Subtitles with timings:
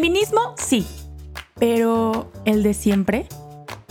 [0.00, 0.86] Feminismo, sí.
[1.56, 3.26] Pero, ¿el de siempre?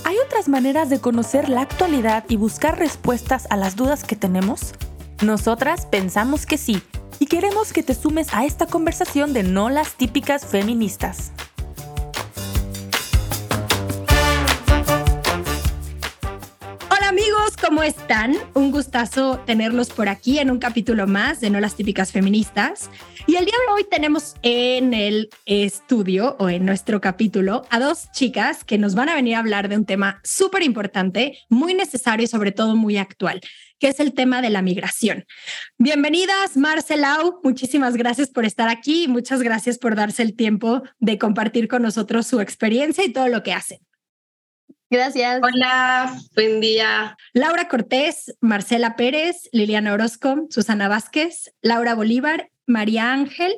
[0.04, 4.74] ¿Hay otras maneras de conocer la actualidad y buscar respuestas a las dudas que tenemos?
[5.22, 6.82] Nosotras pensamos que sí
[7.20, 11.32] y queremos que te sumes a esta conversación de no las típicas feministas.
[17.70, 18.36] ¿Cómo están?
[18.56, 22.90] Un gustazo tenerlos por aquí en un capítulo más de No las típicas feministas.
[23.28, 28.12] Y el día de hoy tenemos en el estudio o en nuestro capítulo a dos
[28.12, 32.24] chicas que nos van a venir a hablar de un tema súper importante, muy necesario
[32.24, 33.40] y sobre todo muy actual,
[33.78, 35.26] que es el tema de la migración.
[35.78, 37.40] Bienvenidas, Marcelau.
[37.44, 41.84] Muchísimas gracias por estar aquí y muchas gracias por darse el tiempo de compartir con
[41.84, 43.78] nosotros su experiencia y todo lo que hacen.
[44.92, 45.40] Gracias.
[45.44, 47.16] Hola, buen día.
[47.34, 53.54] Laura Cortés, Marcela Pérez, Liliana Orozco, Susana Vázquez, Laura Bolívar, María Ángel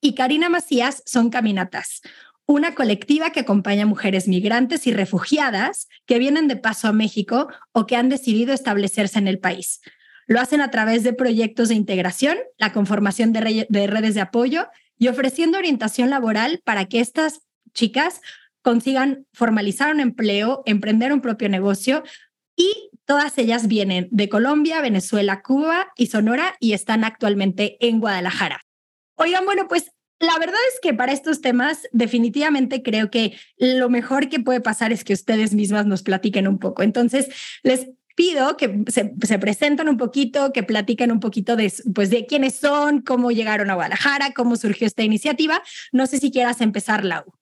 [0.00, 2.02] y Karina Macías son Caminatas,
[2.46, 7.48] una colectiva que acompaña a mujeres migrantes y refugiadas que vienen de paso a México
[7.72, 9.80] o que han decidido establecerse en el país.
[10.28, 14.68] Lo hacen a través de proyectos de integración, la conformación de, de redes de apoyo
[14.98, 17.40] y ofreciendo orientación laboral para que estas
[17.74, 18.20] chicas
[18.66, 22.02] consigan formalizar un empleo, emprender un propio negocio
[22.56, 28.62] y todas ellas vienen de Colombia, Venezuela, Cuba y Sonora y están actualmente en Guadalajara.
[29.14, 34.28] Oigan, bueno, pues la verdad es que para estos temas definitivamente creo que lo mejor
[34.28, 36.82] que puede pasar es que ustedes mismas nos platiquen un poco.
[36.82, 37.28] Entonces,
[37.62, 42.26] les pido que se, se, presenten un poquito, que platiquen un poquito de, pues, de
[42.26, 45.62] quiénes son, cómo llegaron a Guadalajara, cómo surgió esta iniciativa.
[45.92, 47.32] No sé si quieras empezar, Lau.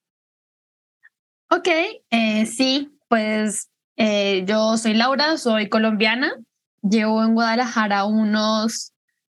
[1.56, 1.68] Ok,
[2.10, 6.34] eh, sí, pues eh, yo soy Laura, soy colombiana,
[6.82, 8.92] llevo en Guadalajara unos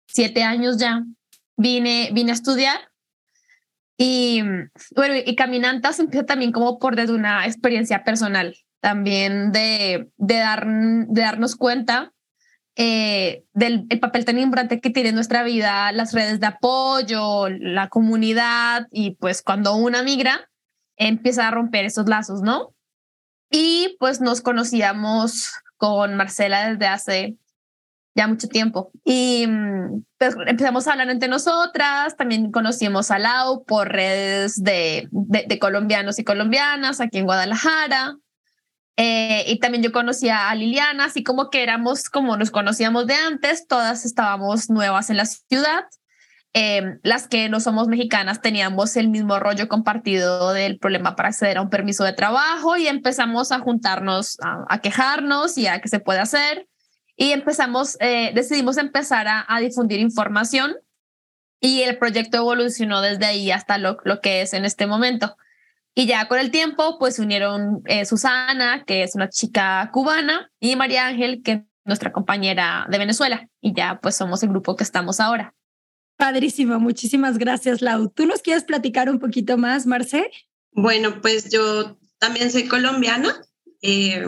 [0.08, 1.04] siete años ya.
[1.58, 2.80] Vine, vine a estudiar
[3.98, 4.42] y
[4.96, 10.66] bueno, y Caminantas empieza también como por desde una experiencia personal, también de, de, dar,
[10.66, 12.14] de darnos cuenta
[12.76, 17.48] eh, del el papel tan importante que tiene en nuestra vida las redes de apoyo,
[17.50, 20.48] la comunidad y pues cuando una migra,
[20.98, 22.74] empieza a romper esos lazos, ¿no?
[23.50, 27.38] Y pues nos conocíamos con Marcela desde hace
[28.16, 28.92] ya mucho tiempo.
[29.06, 35.08] Y mm, pues, empezamos a hablar entre nosotras, también conocimos a Lau por redes de,
[35.12, 38.18] de, colombianos y colombianas aquí en Guadalajara.
[38.98, 43.14] Eh, y también yo conocía a Liliana, así como que éramos como nos conocíamos de
[43.14, 45.86] antes, todas estábamos nuevas en la ciudad
[46.60, 51.60] Em, las que no somos mexicanas teníamos el mismo rollo compartido del problema para acceder
[51.60, 56.00] a un permiso de trabajo y empezamos a juntarnos, a, quejarnos y a qué se
[56.00, 56.68] puede hacer.
[57.16, 60.76] Y empezamos, eh, decidimos empezar a, difundir información
[61.60, 65.38] y el proyecto evolucionó desde ahí hasta lo, que es en este momento.
[65.94, 70.50] Y ya con el tiempo, pues se unieron eh, Susana, que es una chica cubana,
[70.60, 73.48] y María Ángel, que es nuestra compañera de Venezuela.
[73.62, 75.54] Y ya pues somos el grupo que estamos ahora.
[76.18, 78.10] Padrísimo, muchísimas gracias, Lau.
[78.10, 80.32] ¿Tú nos quieres platicar un poquito más, Marce?
[80.72, 83.40] Bueno, pues yo también soy colombiana.
[83.84, 84.26] Eh,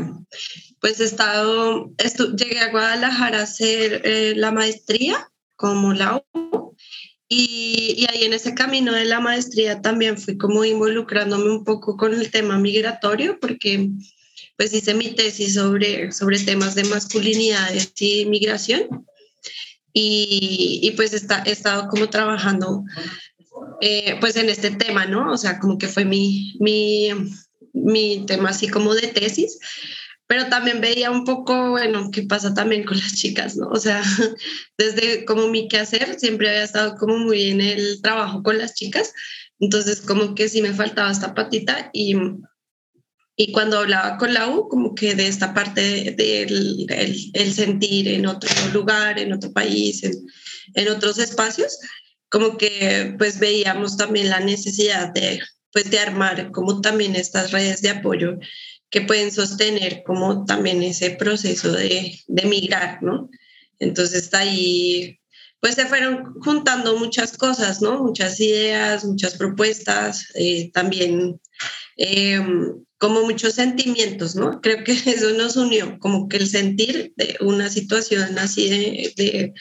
[0.79, 1.91] pues he estado,
[2.37, 6.23] llegué a Guadalajara a hacer eh, la maestría como Lau.
[7.27, 11.95] Y, y, ahí en ese camino de la maestría también fui como involucrándome un poco
[11.95, 13.89] con el tema migratorio, porque
[14.57, 19.05] pues hice mi tesis sobre, sobre temas de masculinidades y migración
[19.93, 22.83] y, pues está, he estado como trabajando
[23.81, 25.31] eh, pues en este tema, ¿no?
[25.31, 27.09] O sea, como que fue mi, mi,
[27.73, 29.59] mi tema así como de tesis,
[30.27, 33.67] pero también veía un poco, bueno, qué pasa también con las chicas, ¿no?
[33.69, 34.03] O sea,
[34.77, 39.13] desde como mi quehacer siempre había estado como muy en el trabajo con las chicas,
[39.59, 42.15] entonces como que sí me faltaba esta patita y
[43.41, 48.25] y cuando hablaba con la U, como que de esta parte del el, sentir en
[48.25, 50.11] otro lugar, en otro país, en,
[50.73, 51.79] en, otros espacios,
[52.27, 55.39] como que pues veíamos también la necesidad de,
[55.71, 58.37] pues, de armar como también estas redes de apoyo
[58.89, 63.29] que pueden sostener como también ese proceso de, de migrar, ¿no?
[63.79, 65.17] Entonces ahí
[65.61, 68.03] pues se fueron juntando muchas cosas, ¿no?
[68.03, 71.39] Muchas ideas, muchas propuestas, eh, también
[71.95, 72.41] eh,
[72.99, 74.61] como muchos sentimientos, ¿no?
[74.61, 78.69] Creo que eso nos unió, como que el sentir de una situación así
[79.15, 79.53] de,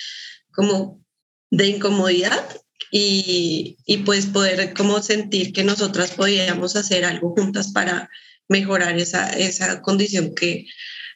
[0.53, 1.03] como
[1.51, 2.45] de incomodidad
[2.91, 8.11] y, y, pues poder como sentir que nosotras podíamos hacer algo juntas para
[8.49, 10.67] mejorar esa, esa condición que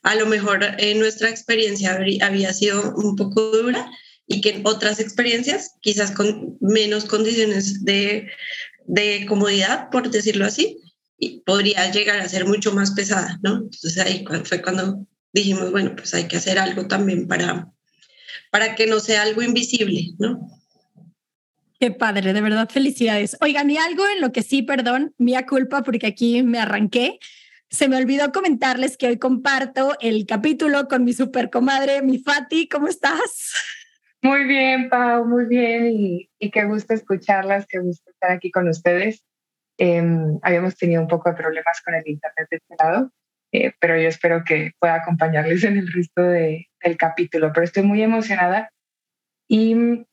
[0.02, 3.90] a lo mejor en nuestra experiencia había sido un poco dura
[4.26, 8.28] y que en otras experiencias, quizás con menos condiciones de
[8.86, 10.78] de comodidad, por decirlo así,
[11.18, 13.56] y podría llegar a ser mucho más pesada, ¿no?
[13.56, 17.68] Entonces ahí fue cuando dijimos, bueno, pues hay que hacer algo también para,
[18.50, 20.48] para que no sea algo invisible, ¿no?
[21.78, 23.36] Qué padre, de verdad, felicidades.
[23.40, 27.18] Oigan, y algo en lo que sí, perdón, mía culpa, porque aquí me arranqué.
[27.70, 32.68] Se me olvidó comentarles que hoy comparto el capítulo con mi super comadre, mi Fati.
[32.68, 33.52] ¿Cómo estás?
[34.22, 35.86] Muy bien, Pau, muy bien.
[35.88, 39.24] Y, y qué gusto escucharlas, qué gusto estar aquí con ustedes.
[39.84, 43.10] Em, habíamos tenido un poco de problemas con el internet de este lado,
[43.50, 47.50] eh, pero yo espero que pueda acompañarles en el resto de, del capítulo.
[47.52, 48.70] Pero estoy muy emocionada
[49.48, 50.04] y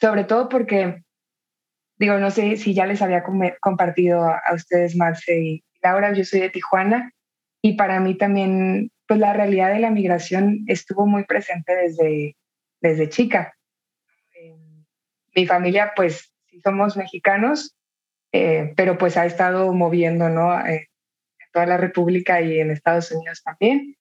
[0.00, 1.02] sobre todo porque,
[1.98, 3.22] digo, no sé si ya les había
[3.60, 7.12] compartido a, ustedes, Marce y Laura, yo soy de Tijuana
[7.60, 12.38] y para mí también, pues la realidad de la migración estuvo muy presente desde,
[12.80, 13.54] desde chica.
[14.34, 14.86] Em,
[15.36, 17.76] mi familia, pues, sí somos mexicanos,
[18.36, 20.58] eh, pero pues ha estado moviendo, ¿no?
[20.66, 20.88] Eh,
[21.38, 23.96] en toda la República y en Estados Unidos también.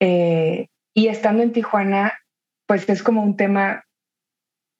[0.00, 2.18] Eh, y estando en Tijuana,
[2.66, 3.84] pues es como un tema,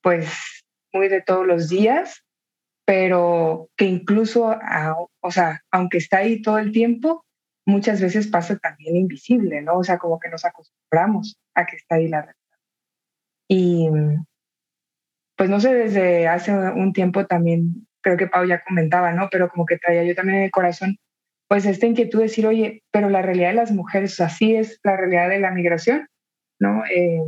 [0.02, 0.64] pues,
[0.94, 2.24] muy de todos los días,
[2.86, 4.58] pero que incluso,
[5.20, 7.26] o sea, aunque está ahí todo el tiempo,
[7.66, 9.76] muchas veces pasa también invisible, ¿no?
[9.76, 12.58] O sea, como que nos acostumbramos a que está ahí la realidad.
[13.46, 13.88] Y
[15.36, 19.28] pues no sé, desde hace un tiempo también creo que Pau ya comentaba, ¿no?
[19.30, 20.98] Pero como que traía yo también en el corazón,
[21.48, 24.96] pues esta inquietud de decir, oye, pero la realidad de las mujeres, así es la
[24.96, 26.06] realidad de la migración,
[26.60, 26.84] ¿no?
[26.86, 27.22] Eh,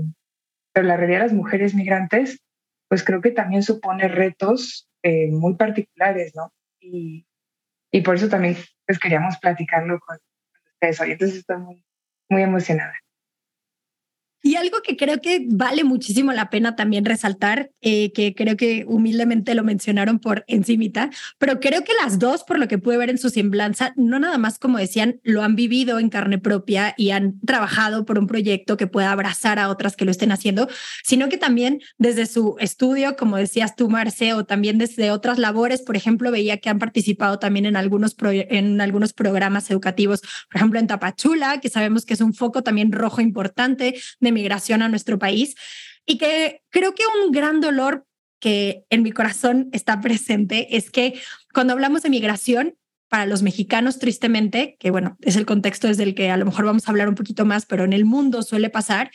[0.73, 2.40] pero la realidad de las mujeres migrantes,
[2.88, 6.52] pues creo que también supone retos eh, muy particulares, ¿no?
[6.81, 7.26] Y,
[8.05, 8.56] por eso también
[8.87, 10.19] pues queríamos platicarlo con,
[10.75, 11.12] ustedes hoy.
[11.12, 11.82] Entonces estoy
[12.28, 12.93] muy emocionada.
[14.46, 18.84] Y algo que creo que vale muchísimo la pena también resaltar, eh, que creo que
[18.87, 23.10] humildemente lo mencionaron por encimita, pero creo que las dos, por lo que pude ver
[23.10, 27.10] en su semblanza, no nada más como decían, lo han vivido en carne propia y
[27.10, 30.69] han trabajado por un proyecto que pueda abrazar a otras que lo estén haciendo,
[31.02, 35.82] sino que también desde su estudio, como decías tú, Marce, o también desde otras labores,
[35.82, 40.78] por ejemplo, veía que han participado también en algunos, en algunos programas educativos, por ejemplo,
[40.78, 45.18] en Tapachula, que sabemos que es un foco también rojo importante de migración a nuestro
[45.18, 45.56] país
[46.04, 48.06] y que creo que un gran dolor
[48.38, 51.20] que en mi corazón está presente es que
[51.52, 52.74] cuando hablamos de migración,
[53.08, 56.64] para los mexicanos, tristemente, que bueno, es el contexto desde el que a lo mejor
[56.64, 59.10] vamos a hablar un poquito más, pero en el mundo suele pasar,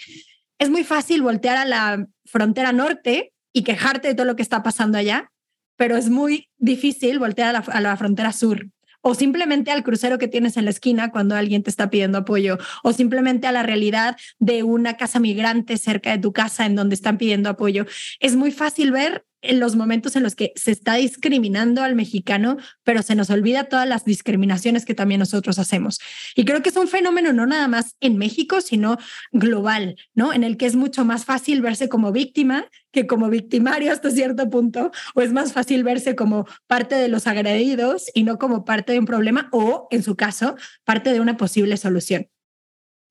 [0.59, 4.63] es muy fácil voltear a la frontera norte y quejarte de todo lo que está
[4.63, 5.31] pasando allá,
[5.75, 8.69] pero es muy difícil voltear a la, a la frontera sur
[9.01, 12.57] o simplemente al crucero que tienes en la esquina cuando alguien te está pidiendo apoyo,
[12.83, 16.95] o simplemente a la realidad de una casa migrante cerca de tu casa en donde
[16.95, 17.85] están pidiendo apoyo.
[18.19, 22.57] Es muy fácil ver en los momentos en los que se está discriminando al mexicano,
[22.83, 25.99] pero se nos olvida todas las discriminaciones que también nosotros hacemos.
[26.35, 28.97] Y creo que es un fenómeno no nada más en México, sino
[29.31, 30.33] global, ¿no?
[30.33, 34.49] En el que es mucho más fácil verse como víctima que como victimario hasta cierto
[34.49, 38.93] punto, o es más fácil verse como parte de los agredidos y no como parte
[38.93, 42.27] de un problema o, en su caso, parte de una posible solución.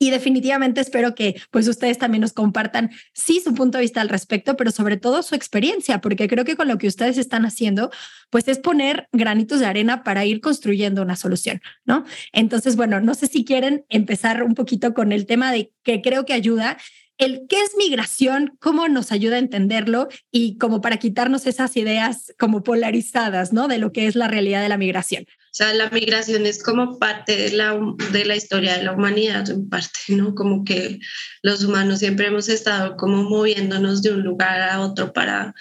[0.03, 4.09] Y definitivamente espero que pues ustedes también nos compartan, sí, su punto de vista al
[4.09, 7.91] respecto, pero sobre todo su experiencia, porque creo que con lo que ustedes están haciendo,
[8.31, 12.07] pues es poner granitos de arena para ir construyendo una solución, ¿no?
[12.33, 16.25] Entonces, bueno, no sé si quieren empezar un poquito con el tema de que creo
[16.25, 16.79] que ayuda
[17.19, 22.33] el qué es migración, cómo nos ayuda a entenderlo y como para quitarnos esas ideas
[22.39, 23.69] como polarizadas, ¿no?
[23.69, 25.27] De lo que es la realidad de la migración.
[25.51, 27.77] O sea, la migración es como parte de la,
[28.13, 30.33] de la historia de la humanidad, en parte, ¿no?
[30.37, 31.01] Como que
[31.43, 35.53] los humanos siempre hemos estado como moviéndonos de un lugar a otro para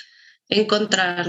[0.47, 1.27] encontrar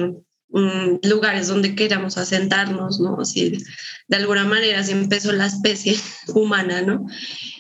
[0.51, 3.19] mm, lugares donde queramos asentarnos, ¿no?
[3.19, 3.65] Así,
[4.09, 5.97] de alguna manera se empezó la especie
[6.35, 7.07] humana, ¿no?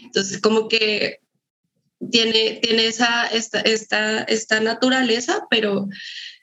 [0.03, 1.21] Entonces, como que
[2.11, 5.89] tiene, tiene esa, esta, esta, esta naturaleza, pero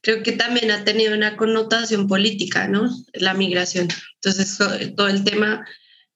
[0.02, 2.90] creo que también ha tenido una connotación política, ¿no?
[3.14, 3.88] La migración.
[4.16, 4.58] Entonces,
[4.96, 5.66] todo el tema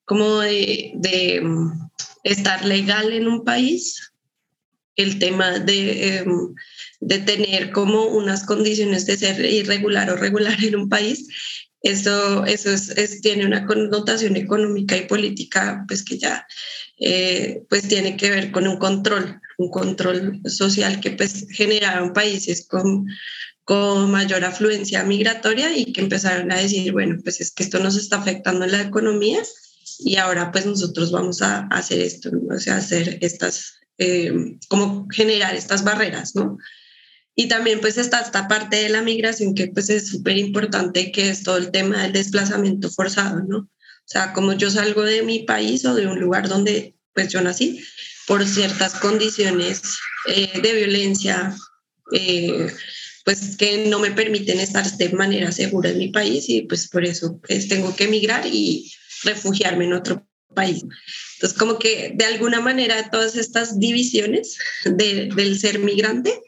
[0.05, 1.89] como de, de mm,
[2.23, 4.11] estar legal en un país,
[4.95, 6.53] el tema de, em,
[6.99, 11.27] de tener como unas condiciones de ser irregular o regular en un país,
[11.81, 16.45] eso, eso es, tiene una connotación económica y política, pues que ya
[16.99, 22.67] eh, pues tiene que ver con un control, un control social que pues generaron países
[22.67, 23.07] con,
[23.71, 27.95] con mayor afluencia migratoria y que empezaron a decir, bueno, pues es que esto nos
[27.95, 29.41] está afectando en la economía
[29.99, 35.55] y ahora pues nosotros vamos a, hacer esto, o sea, hacer estas, eh, como generar
[35.55, 36.57] estas barreras, ¿no?
[37.33, 41.29] Y también pues está esta parte de la migración que pues es súper importante, que
[41.29, 43.59] es todo el tema del desplazamiento forzado, ¿no?
[43.59, 43.69] O
[44.03, 47.81] sea, como yo salgo de mi país o de un lugar donde pues yo nací,
[48.27, 49.81] por ciertas condiciones
[50.27, 51.55] eh, de violencia,
[52.11, 52.67] eh,
[53.23, 57.05] pues que no me permiten estar de manera segura en mi país y pues por
[57.05, 58.91] eso pues, tengo que emigrar y
[59.23, 60.83] refugiarme en otro país.
[61.35, 66.39] Entonces, como que de alguna manera todas estas divisiones del ser migrante,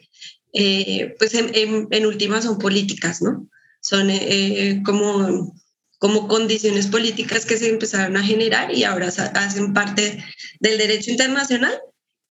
[0.52, 3.48] eh, pues en, en, última son políticas, ¿no?
[3.80, 5.54] Son eh, como,
[5.98, 10.24] como condiciones políticas que se empezaron a generar y ahora hacen parte
[10.60, 11.76] del derecho internacional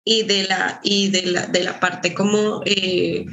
[0.04, 3.26] y de la, y de la, de la parte como eh,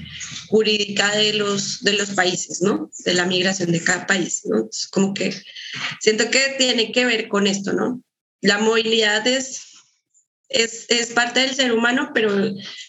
[0.47, 2.89] jurídica de los, de los países, ¿no?
[3.05, 4.69] De la migración de cada país, ¿no?
[4.91, 5.33] como que
[5.99, 8.01] siento que tiene que ver con esto, ¿no?
[8.41, 9.61] La movilidad es,
[10.49, 12.31] es, es parte del ser humano, pero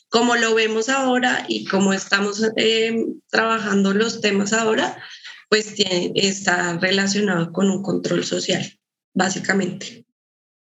[0.09, 5.01] como lo vemos ahora y como estamos eh, trabajando los temas ahora,
[5.49, 8.79] pues tiene, está relacionado con un control social,
[9.15, 10.05] básicamente.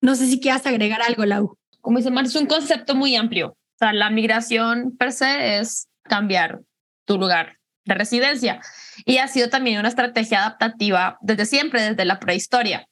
[0.02, 3.50] No sé si quieras agregar algo, Lau como dice Mar, es un concepto muy amplio.
[3.50, 6.62] O sea, la migración per se es cambiar
[7.06, 8.62] tu lugar de residencia
[9.06, 12.88] y ha sido también una estrategia adaptativa desde siempre, desde la prehistoria,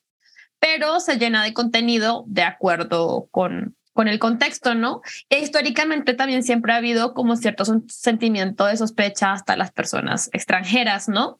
[0.59, 5.01] pero se llena de contenido de acuerdo con, con el contexto, ¿no?
[5.29, 11.07] E históricamente también siempre ha habido como cierto sentimiento de sospecha hasta las personas extranjeras,
[11.07, 11.39] ¿no?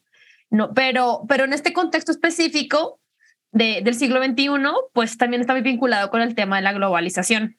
[0.50, 3.01] no pero, pero en este contexto específico,
[3.52, 4.50] del siglo XXI,
[4.94, 7.58] pues también está muy vinculado con el tema de la globalización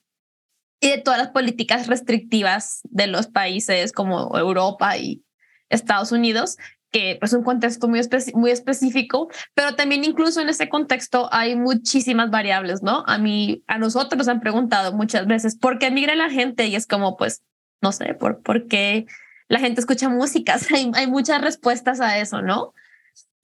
[0.81, 5.23] y de todas las políticas restrictivas de los países como Europa y
[5.69, 6.57] Estados Unidos,
[6.91, 8.01] que es pues, un contexto muy,
[8.35, 13.05] muy específico, pero también incluso en ese contexto hay muchísimas variables, ¿no?
[13.07, 16.67] A mí, a nosotros nos han preguntado muchas veces, ¿por qué migra la gente?
[16.67, 17.43] Y es como, pues,
[17.81, 19.07] no sé, ¿por, por qué
[19.49, 20.71] la gente escucha músicas?
[20.73, 22.75] Hay, hay muchas respuestas a eso, ¿no?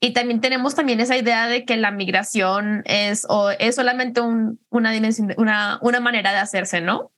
[0.00, 4.61] Y también tenemos también esa idea de que la migración es, o es solamente un,
[4.71, 7.11] una dimensión, una, una manera de hacerse, ¿no?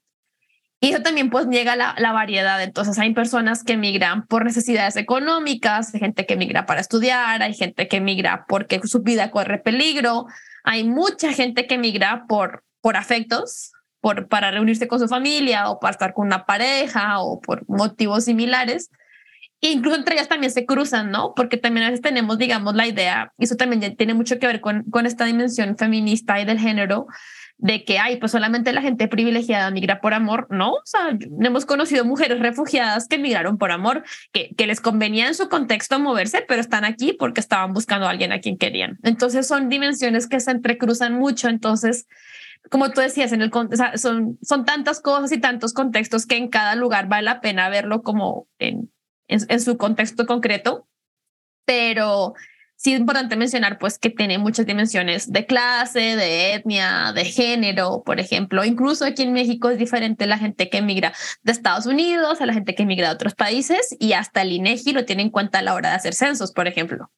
[0.83, 2.63] Y eso también pues llega la, la variedad.
[2.63, 7.53] Entonces hay personas que migran por necesidades económicas, hay gente que migra para estudiar, hay
[7.53, 10.25] gente que migra porque su vida corre peligro,
[10.65, 15.81] hay mucha gente que migra por, por afectos, por, para reunirse con su familia o
[15.81, 18.89] para estar con una pareja o por motivos similares
[19.69, 21.35] incluso entre ellas también se cruzan, ¿no?
[21.35, 24.61] Porque también a veces tenemos, digamos, la idea, y eso también tiene mucho que ver
[24.61, 27.07] con, con esta dimensión feminista y del género,
[27.59, 30.73] de que, ay, pues solamente la gente privilegiada migra por amor, ¿no?
[30.73, 34.03] O sea, hemos conocido mujeres refugiadas que migraron por amor,
[34.33, 38.11] que, que les convenía en su contexto moverse, pero están aquí porque estaban buscando a
[38.11, 38.99] alguien a quien querían.
[39.03, 42.07] Entonces son dimensiones que se entrecruzan mucho, entonces
[42.71, 46.37] como tú decías, en el, o sea, son, son tantas cosas y tantos contextos que
[46.37, 48.91] en cada lugar vale la pena verlo como en,
[49.31, 50.87] en, su contexto concreto,
[51.65, 52.35] pero
[52.77, 58.03] sí es importante mencionar pues que tiene muchas dimensiones de clase, de etnia, de género,
[58.05, 58.65] por ejemplo.
[58.65, 62.55] Incluso aquí en México es diferente la gente que emigra de Estados Unidos a la
[62.55, 65.63] gente que emigra de otros países y hasta el INEGI lo tiene en cuenta a
[65.63, 67.11] la hora de hacer censos, por ejemplo.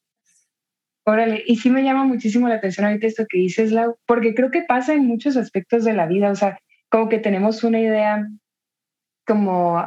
[1.05, 4.51] Órale, y sí me llama muchísimo la atención ahorita esto que dices, Lau, porque creo
[4.51, 6.57] que pasa en muchos aspectos de la vida, o sea,
[6.89, 8.25] como que tenemos una idea
[9.25, 9.81] como,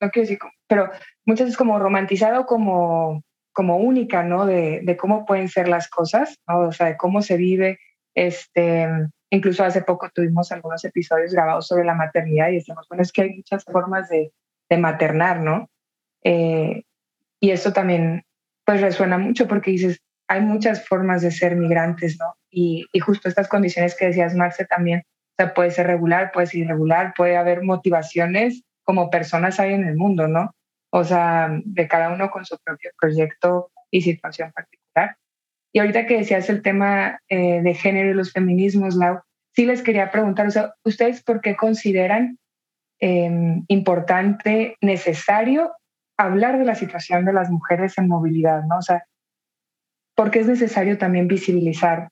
[0.00, 0.90] no quiero decir, pero
[1.26, 3.22] muchas veces como romantizado como,
[3.52, 4.46] como única, ¿no?
[4.46, 6.68] De, de cómo pueden ser las cosas, ¿no?
[6.68, 7.78] O sea, de cómo se vive.
[8.14, 8.88] Este,
[9.30, 13.22] incluso hace poco tuvimos algunos episodios grabados sobre la maternidad y decimos, bueno, es que
[13.22, 14.32] hay muchas formas de,
[14.68, 15.68] de maternar, ¿no?
[16.24, 16.82] Eh,
[17.40, 18.24] y esto también,
[18.64, 22.36] pues resuena mucho porque dices, hay muchas formas de ser migrantes, ¿no?
[22.50, 26.46] Y, y justo estas condiciones que decías, Marce, también, o sea, puede ser regular, puede
[26.46, 30.54] ser irregular, puede haber motivaciones como personas hay en el mundo, ¿no?
[30.90, 35.16] O sea, de cada uno con su propio proyecto y situación particular.
[35.72, 39.20] Y ahorita que decías el tema eh, de género y los feminismos, Lau,
[39.54, 42.38] sí les quería preguntar, o sea, ¿ustedes por qué consideran
[42.98, 45.72] em, importante, necesario
[46.16, 48.78] hablar de la situación de las mujeres en movilidad, ¿no?
[48.78, 49.04] O sea,
[50.14, 52.10] ¿por qué es necesario también visibilizar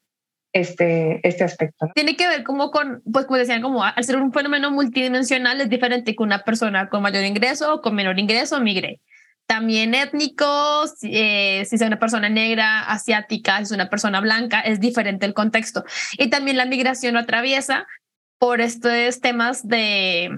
[0.52, 1.88] este, este aspecto.
[1.94, 5.68] Tiene que ver como con, pues como decían, como al ser un fenómeno multidimensional es
[5.68, 9.00] diferente que una persona con mayor ingreso o con menor ingreso migre.
[9.46, 14.78] También étnico, eh, si es una persona negra, asiática, si es una persona blanca, es
[14.78, 15.84] diferente el contexto.
[16.18, 17.86] Y también la migración lo atraviesa
[18.38, 20.30] por estos temas de,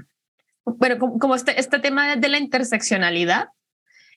[0.65, 3.49] bueno, como, este, este tema de la interseccionalidad,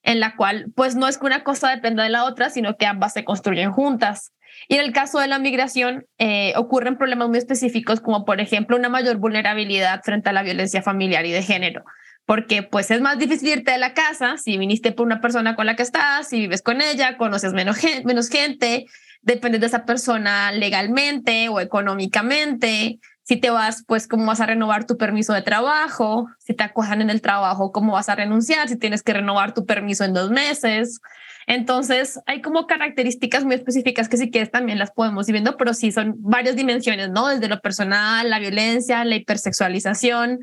[0.03, 2.85] en la cual pues no es que una cosa dependa de la otra, sino que
[2.85, 4.31] ambas se construyen juntas.
[4.67, 8.77] Y en el caso de la migración, eh, ocurren problemas muy específicos, como por ejemplo
[8.77, 11.83] una mayor vulnerabilidad frente a la violencia familiar y de género.
[12.25, 15.65] porque pues es más difícil irte de la casa si viniste por una persona con
[15.65, 18.85] la que estás, si vives con ella, conoces menos gente, menos gente,
[19.23, 22.99] dependes de esa persona legalmente o económicamente.
[23.23, 27.01] Si te vas, pues cómo vas a renovar tu permiso de trabajo, si te acojan
[27.01, 30.29] en el trabajo, cómo vas a renunciar, si tienes que renovar tu permiso en dos
[30.29, 30.99] meses.
[31.47, 35.73] Entonces, hay como características muy específicas que si quieres también las podemos ir viendo, pero
[35.73, 37.27] sí son varias dimensiones, ¿no?
[37.27, 40.39] Desde lo personal, la violencia, la hipersexualización.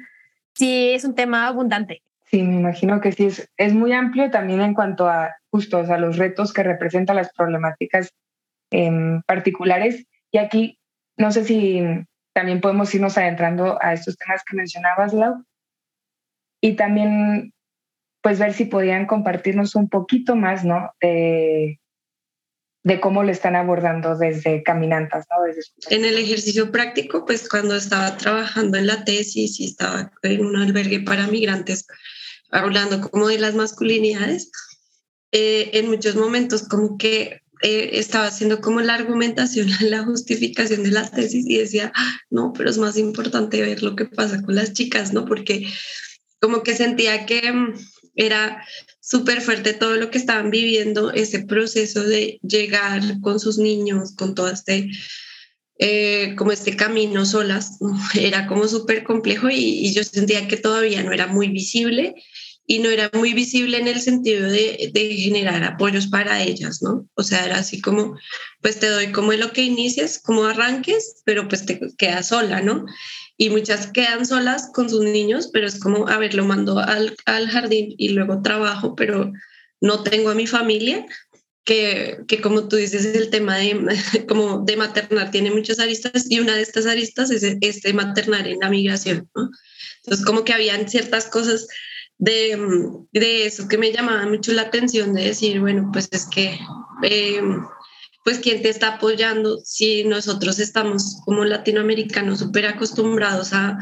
[0.55, 2.03] Sí, es un tema abundante.
[2.27, 5.99] Sí, me imagino que sí, es, es muy amplio también en cuanto a justos a
[5.99, 8.13] los retos que representan las problemáticas
[8.71, 10.07] em, particulares.
[10.31, 10.79] Y aquí,
[11.17, 11.83] no sé si
[12.33, 15.45] también podemos irnos adentrando a estos temas que mencionabas, Lau.
[16.61, 17.53] Y también
[18.23, 20.93] pues ver si podían compartirnos un poquito más, ¿no?
[21.01, 21.79] De,
[23.01, 25.37] cómo lo están abordando desde Caminantas, ¿no?
[25.91, 30.57] en el ejercicio práctico, pues cuando estaba trabajando en la tesis y estaba en un
[30.57, 31.87] albergue para migrantes,
[32.51, 34.51] hablando como de las masculinidades,
[35.33, 40.91] eh, en muchos momentos como que eh, estaba haciendo como la argumentación, la justificación de
[40.91, 44.55] la tesis y decía, ah, no, pero es más importante ver lo que pasa con
[44.55, 45.27] las chicas, ¿no?
[45.27, 45.69] Porque
[46.41, 47.75] como que sentía que mm,
[48.15, 48.65] era
[49.01, 54.35] súper fuerte todo lo que estaban viviendo, ese proceso de llegar con sus niños, con
[54.35, 54.91] todo este,
[55.79, 57.79] eh, como este camino solas,
[58.15, 62.15] era como súper complejo y, yo sentía que todavía no era muy visible
[62.71, 67.05] y no era muy visible en el sentido de, de, generar apoyos para ellas, ¿no?
[67.15, 68.17] O sea, era así como,
[68.61, 72.87] pues te doy como lo que inicies, como arranques, pero pues te quedas sola, ¿no?
[73.37, 77.17] y muchas quedan solas con sus niños, pero es como, a ver, lo mando al,
[77.25, 79.33] al jardín y luego trabajo, pero
[79.81, 81.07] no tengo a mi familia,
[81.65, 83.81] que, que, como tú dices, el tema de,
[84.29, 88.61] como de maternar tiene muchas aristas y una de estas aristas es este maternar en
[88.61, 89.29] la migración.
[89.35, 89.51] ¿no?
[90.05, 91.67] Entonces, como que habían ciertas cosas
[92.21, 92.59] de,
[93.13, 96.59] de, eso que me llamaban mucho la atención, de decir, bueno, pues es que
[97.03, 97.41] eh,
[98.25, 103.79] pues quién te está apoyando si nosotros estamos como latinoamericanos súper acostumbrados a,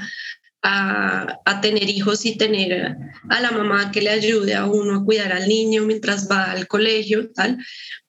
[0.62, 2.96] a, tener hijos y tener
[3.28, 6.68] a la mamá que le ayude a uno a cuidar al niño mientras va al
[6.68, 7.58] colegio, tal,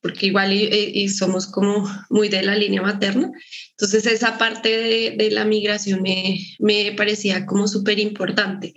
[0.01, 3.32] porque igual y, somos como muy de la línea materna.
[3.71, 8.75] Entonces esa parte de, de la migración me, me parecía como súper importante.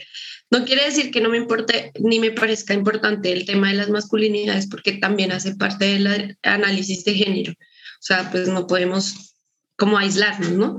[0.52, 3.88] No quiere decir que no me importe ni me parezca importante el tema de las
[3.88, 7.52] masculinidades, porque también hace parte del análisis de género.
[7.52, 9.34] O sea, pues no podemos
[9.78, 10.78] como aislarnos, ¿no?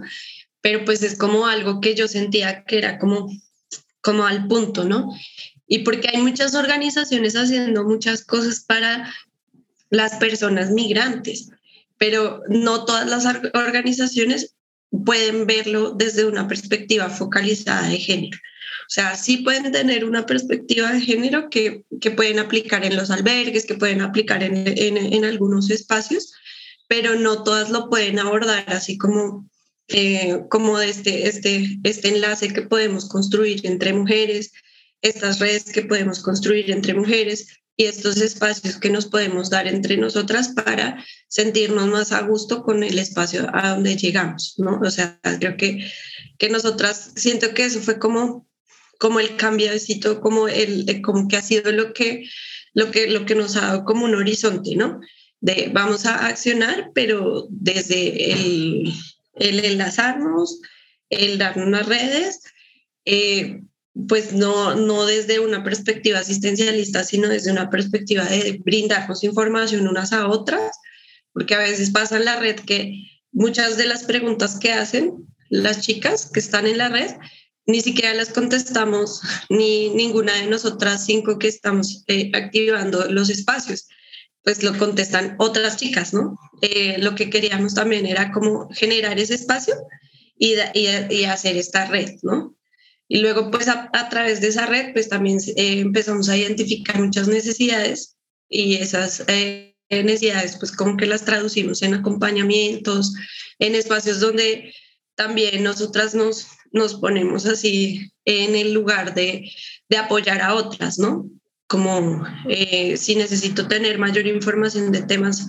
[0.62, 3.32] Pero pues es como algo que yo sentía que era como,
[4.02, 5.12] como al punto, ¿no?
[5.66, 9.12] Y porque hay muchas organizaciones haciendo muchas cosas para
[9.90, 11.50] las personas migrantes,
[11.98, 14.54] pero no todas las organizaciones
[15.04, 18.38] pueden verlo desde una perspectiva focalizada de género.
[18.84, 23.12] O sea, sí pueden tener una perspectiva de género que, que pueden aplicar en los
[23.12, 26.34] albergues, que pueden aplicar en, en, en, algunos espacios,
[26.88, 29.50] pero no todas lo pueden abordar así como,
[29.88, 34.52] eh, como este, este, este enlace que podemos construir entre mujeres,
[35.02, 39.98] estas redes que podemos construir entre mujeres y estos espacios que nos podemos dar entre
[39.98, 44.80] nosotras para sentirnos más a gusto con el espacio a donde llegamos, ¿no?
[44.80, 45.90] O sea, creo que,
[46.38, 48.48] que nosotras, siento que eso fue como
[49.04, 52.26] como el cambiocito, como, el, como que ha sido lo que,
[52.74, 55.02] lo, que, lo que nos ha dado como un horizonte, ¿no?
[55.42, 58.94] De vamos a accionar, pero desde el,
[59.34, 60.62] el enlazarnos,
[61.10, 62.44] el dar unas redes,
[63.04, 63.60] eh,
[64.08, 70.14] pues no, no desde una perspectiva asistencialista, sino desde una perspectiva de brindarnos información unas
[70.14, 70.80] a otras,
[71.34, 75.82] porque a veces pasa en la red que muchas de las preguntas que hacen las
[75.82, 77.12] chicas que están en la red
[77.66, 83.88] ni siquiera las contestamos, ni ninguna de nosotras cinco que estamos eh, activando los espacios,
[84.44, 86.38] pues lo contestan otras chicas, ¿no?
[86.62, 89.76] Eh, lo que queríamos también era como generar ese espacio
[90.38, 92.56] y, y, hacer esta red, ¿no?
[93.08, 97.28] Y luego, pues a, través de esa red, pues también eh, empezamos a identificar muchas
[97.28, 98.18] necesidades
[98.50, 99.24] y esas
[99.90, 103.14] necesidades, pues como que las traducimos en acompañamientos,
[103.60, 104.74] en espacios donde
[105.16, 109.50] también nosotras nos nos ponemos así en el lugar de,
[109.88, 111.30] de apoyar a otras, ¿no?
[111.68, 115.48] Como eh, si necesito tener mayor información de temas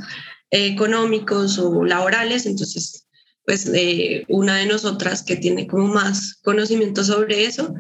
[0.51, 3.07] económicos o laborales, entonces,
[3.45, 7.75] pues eh, una de nosotras que tiene como más conocimiento sobre eso,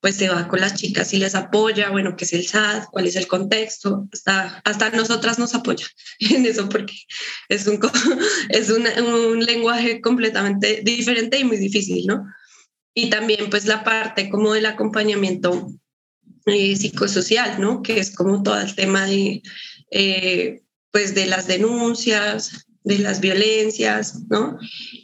[0.00, 3.06] pues se va con las chicas y les apoya, bueno, qué es el SAT, cuál
[3.06, 5.86] es el contexto, hasta, hasta nosotras nos apoya
[6.18, 6.94] en eso porque
[7.48, 7.78] es, un,
[8.48, 12.24] es un, un lenguaje completamente diferente y muy difícil, ¿no?
[12.94, 15.70] Y también pues la parte como del acompañamiento
[16.46, 17.82] eh, psicosocial, ¿no?
[17.82, 19.42] Que es como todo el tema de,
[19.90, 24.58] eh, pues de las denuncias, de las violencias, ¿no?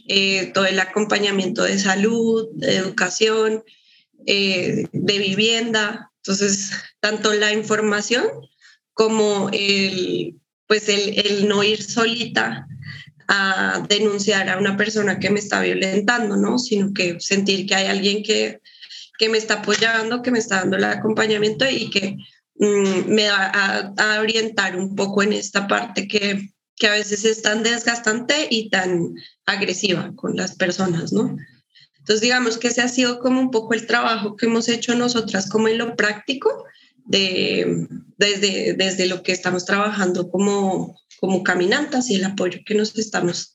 [0.08, 3.62] Eh, todo el acompañamiento de salud, de educación,
[4.24, 6.10] de vivienda.
[6.16, 8.26] Entonces, tanto la información
[8.92, 10.34] como el,
[10.66, 12.66] pues el, el no ir solita
[13.28, 16.58] a denunciar a una persona que me está violentando, ¿no?
[16.58, 18.60] Sino que sentir que hay alguien que,
[19.18, 22.16] que me está apoyando, que me está dando el acompañamiento y que
[22.58, 27.42] mm, me va a, orientar un poco en esta parte que, que a veces es
[27.42, 29.14] tan desgastante y tan
[29.46, 31.36] agresiva con las personas, ¿no?
[31.98, 35.50] Entonces, digamos que ese ha sido como un poco el trabajo que hemos hecho nosotras
[35.50, 36.64] como en lo práctico,
[37.06, 42.96] de, desde, desde lo que estamos trabajando como, como caminantas y el apoyo que nos
[42.98, 43.54] estamos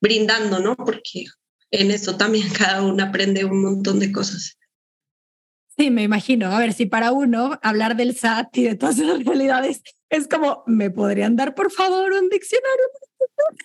[0.00, 0.76] brindando, ¿no?
[0.76, 1.26] Porque
[1.70, 4.58] en esto también cada uno aprende un montón de cosas.
[5.76, 6.46] Sí, me imagino.
[6.48, 10.62] A ver, si para uno hablar del SAT y de todas esas realidades es como,
[10.66, 12.84] ¿me podrían dar por favor un diccionario?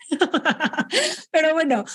[1.31, 1.85] Pero bueno,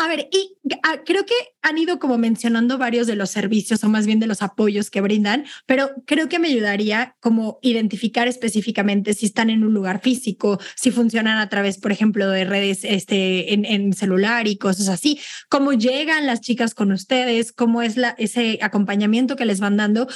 [0.00, 3.88] a ver, y ah, creo que han ido como mencionando varios de los servicios o
[3.88, 9.12] más bien de los apoyos que brindan, pero creo que me ayudaría como identificar específicamente
[9.14, 13.52] si están en un lugar físico, si funcionan a través, por ejemplo, de redes este,
[13.52, 18.60] en, celular y cosas así, cómo llegan las chicas con ustedes, cómo es la, ese
[18.62, 20.06] acompañamiento que les van dando.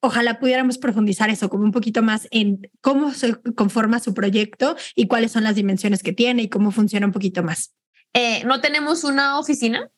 [0.00, 5.08] Ojalá pudiéramos profundizar eso como un poquito más en cómo se conforma su proyecto y
[5.08, 7.74] cuáles son las dimensiones que tiene y cómo funciona un poquito más.
[8.18, 9.90] Eh, no tenemos una oficina,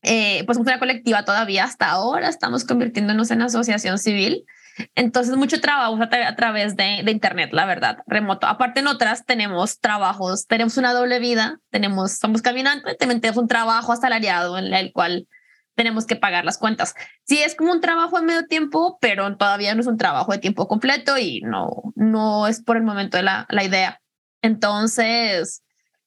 [0.00, 4.46] eh, pues una colectiva todavía hasta ahora, estamos convirtiéndonos en asociación civil.
[4.94, 8.46] Entonces, mucho trabajo a, través de, Internet, la verdad, remoto.
[8.46, 13.48] Aparte, en otras tenemos trabajos, tenemos una doble vida, tenemos, somos caminantes, también tenemos un
[13.48, 15.28] trabajo asalariado en el cual
[15.74, 16.94] tenemos que pagar las cuentas.
[17.24, 20.38] Sí, es como un trabajo de medio tiempo, pero todavía no es un trabajo de
[20.38, 24.00] tiempo completo y no, no es por el momento la, la idea.
[24.40, 25.61] Entonces,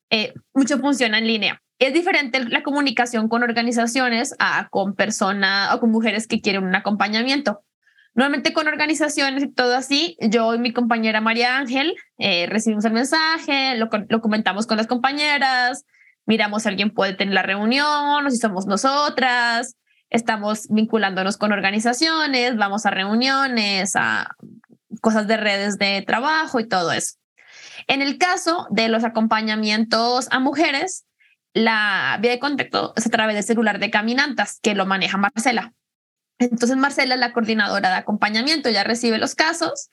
[0.09, 1.61] eh, mucho funciona en línea.
[1.79, 6.75] Es diferente la comunicación con organizaciones a con personas o con mujeres que quieren un
[6.75, 7.61] acompañamiento.
[8.13, 12.93] Normalmente con organizaciones y todo así, yo y mi compañera María Ángel eh, recibimos el
[12.93, 15.83] mensaje, lo, lo, comentamos con las compañeras,
[16.25, 19.75] miramos si alguien puede tener la reunión o si somos nosotras,
[20.09, 24.29] estamos vinculándonos con organizaciones, vamos a reuniones, a
[25.01, 27.17] cosas de redes de trabajo y todo eso.
[27.87, 31.05] En el caso de los acompañamientos a mujeres,
[31.53, 35.73] la vía de contacto es a través del celular de caminantas, que lo maneja Marcela.
[36.39, 39.89] Entonces, Marcela es la coordinadora de acompañamiento, ya recibe los casos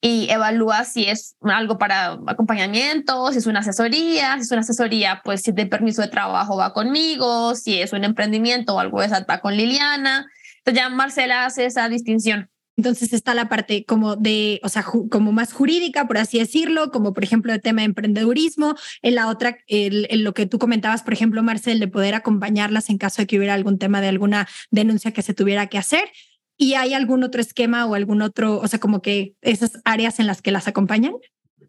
[0.00, 5.20] y evalúa si es algo para acompañamiento, si es una asesoría, si es una asesoría,
[5.24, 9.06] pues si de permiso de trabajo va conmigo, si es un emprendimiento o algo de
[9.06, 10.26] esa va con Liliana.
[10.58, 12.50] Entonces ya Marcela hace esa distinción.
[12.80, 17.12] Entonces está la parte como de, o sea, como más jurídica, por así decirlo, como
[17.12, 21.12] por ejemplo el tema de emprendedurismo, en la otra, el, lo que tú comentabas, por
[21.12, 25.12] ejemplo, Marcel, de poder acompañarlas en caso de que hubiera algún tema de alguna denuncia
[25.12, 26.10] que se tuviera que hacer.
[26.56, 30.26] ¿Y hay algún otro esquema o algún otro, o sea, como que esas áreas en
[30.26, 31.12] las que las acompañan?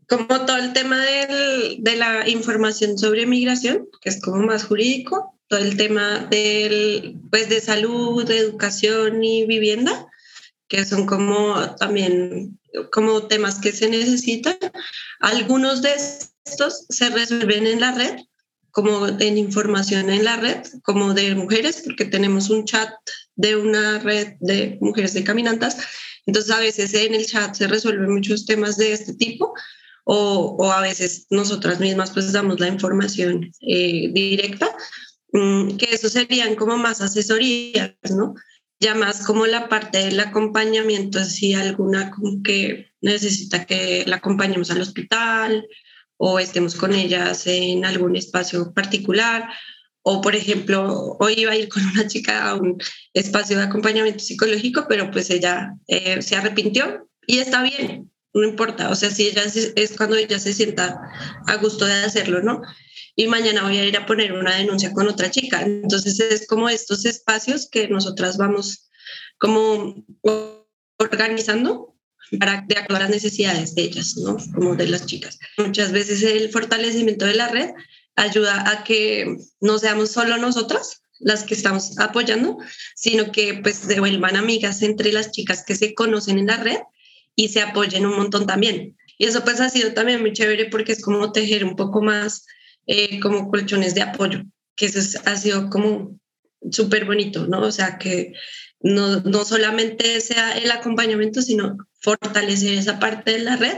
[0.08, 5.38] Como todo el tema del, de la información sobre migración, que es como más jurídico,
[5.50, 10.08] todo el tema del, pues de salud, de educación y vivienda
[10.72, 12.58] que son como también
[12.94, 14.56] como temas que se necesitan.
[15.20, 15.90] Algunos de
[16.46, 18.16] estos se resuelven en la red,
[18.72, 22.90] como en información en la red, como de mujeres, porque tenemos un chat
[23.36, 25.76] de una red de mujeres de caminantas.
[26.26, 29.54] Entonces a veces en el chat se resuelven muchos temas de este tipo
[30.06, 34.74] o, o a veces nosotras mismas pues damos la información eh, directa,
[35.34, 38.36] mm, que eso serían como más asesorías, ¿no?
[38.82, 44.72] Ya más como la parte del acompañamiento, si alguna como que necesita que la acompañemos
[44.72, 45.68] al hospital
[46.18, 49.50] o estemos con ellas en algún espacio particular.
[50.04, 52.78] O, por ejemplo, hoy iba a ir con una chica a un
[53.14, 58.90] espacio de acompañamiento psicológico, pero pues ella eh, se arrepintió y está bien, no importa.
[58.90, 61.00] O sea, si ella es cuando ella se sienta
[61.48, 62.62] a gusto de hacerlo, ¿no?
[63.16, 65.62] y mañana voy a ir a poner una denuncia con otra chica.
[65.62, 68.90] Entonces es como estos espacios que nosotras vamos
[69.38, 70.06] como
[70.98, 71.96] organizando
[72.40, 74.38] para de acuerdo a las necesidades de ellas, ¿no?
[74.54, 75.38] Como de las chicas.
[75.58, 77.72] Muchas veces el fortalecimiento de la red
[78.16, 82.58] ayuda a que no seamos solo nosotras las que estamos apoyando,
[82.96, 86.80] sino que pues se vuelvan amigas entre las chicas que se conocen en la red
[87.42, 88.96] y se apoyen un montón también.
[89.18, 92.46] Y eso pues ha sido también muy chévere porque es como tejer un poco más
[92.86, 94.44] eh, como colchones de apoyo,
[94.76, 96.20] que eso ha sido como
[96.70, 97.62] súper bonito, ¿no?
[97.62, 98.34] O sea, que
[98.80, 103.78] no, no solamente sea el acompañamiento, sino fortalecer esa parte de la red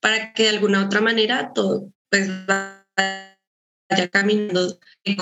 [0.00, 4.78] para que de alguna otra manera todo pues vaya caminando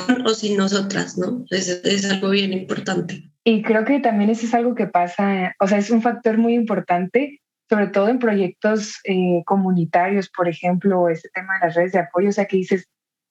[0.06, 1.44] con o sin nosotras, ¿no?
[1.50, 3.30] Es, es algo bien importante.
[3.42, 6.54] Y creo que también eso es algo que pasa, o sea, es un factor muy
[6.54, 12.00] importante, sobre todo en proyectos eh, comunitarios, por ejemplo, ese tema de las redes de
[12.00, 12.88] apoyo, o sea, que dices,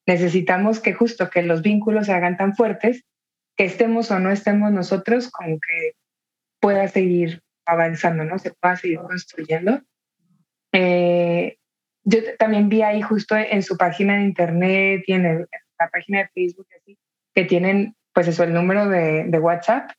[0.07, 3.03] necesitamos que justo que los vínculos se hagan tan fuertes,
[3.57, 5.91] que estemos o no estemos nosotros, como que
[6.61, 8.39] pueda seguir avanzando, ¿no?
[8.39, 9.81] Se pueda seguir construyendo.
[10.71, 11.57] Eh,
[12.05, 15.47] yo también vi ahí justo en su página de internet y en,
[15.77, 16.67] la página de Facebook
[17.35, 19.91] que tienen pues eso, el número de, de WhatsApp,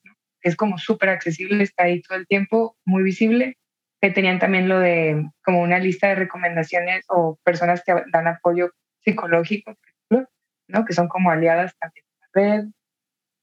[0.42, 3.58] es como súper accesible, está ahí todo el tiempo, muy visible,
[4.00, 8.70] que tenían también lo de como una lista de recomendaciones o personas que dan apoyo
[9.00, 9.76] psicológico,
[10.08, 10.84] ¿no?
[10.84, 12.64] que son como aliadas también en la red.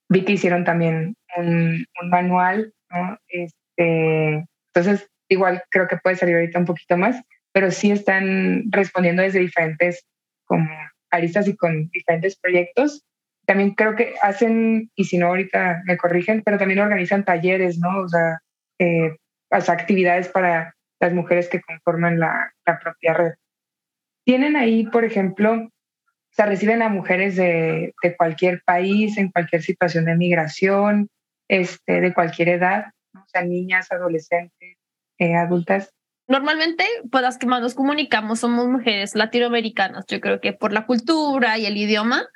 [0.10, 3.17] Vi que hicieron también un, un manual, ¿no?
[3.28, 9.22] este, entonces igual creo que puede salir ahorita un poquito más, pero sí están respondiendo
[9.22, 10.06] desde diferentes
[10.46, 10.70] como
[11.12, 13.04] aristas y con diferentes proyectos.
[13.46, 18.02] También creo que hacen, y si no ahorita me corrigen, pero también organizan talleres, ¿no?
[18.02, 18.39] O sea,
[18.80, 19.15] eh,
[19.49, 23.33] las actividades para las mujeres que conforman la, la propia red.
[24.25, 25.69] Tienen ahí, por ejemplo, o
[26.31, 31.10] sea, reciben a mujeres de, de cualquier país, en cualquier situación de migración,
[31.47, 34.77] este, de cualquier edad, o sea, niñas, adolescentes,
[35.17, 35.93] eh, adultas.
[36.27, 40.86] Normalmente, pues las que más nos comunicamos somos mujeres latinoamericanas, yo creo que por la
[40.86, 42.27] cultura y el idioma,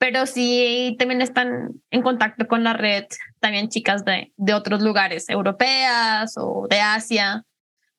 [0.00, 3.04] pero sí también están en contacto con la red
[3.38, 7.44] también chicas de, de otros lugares, europeas o de Asia.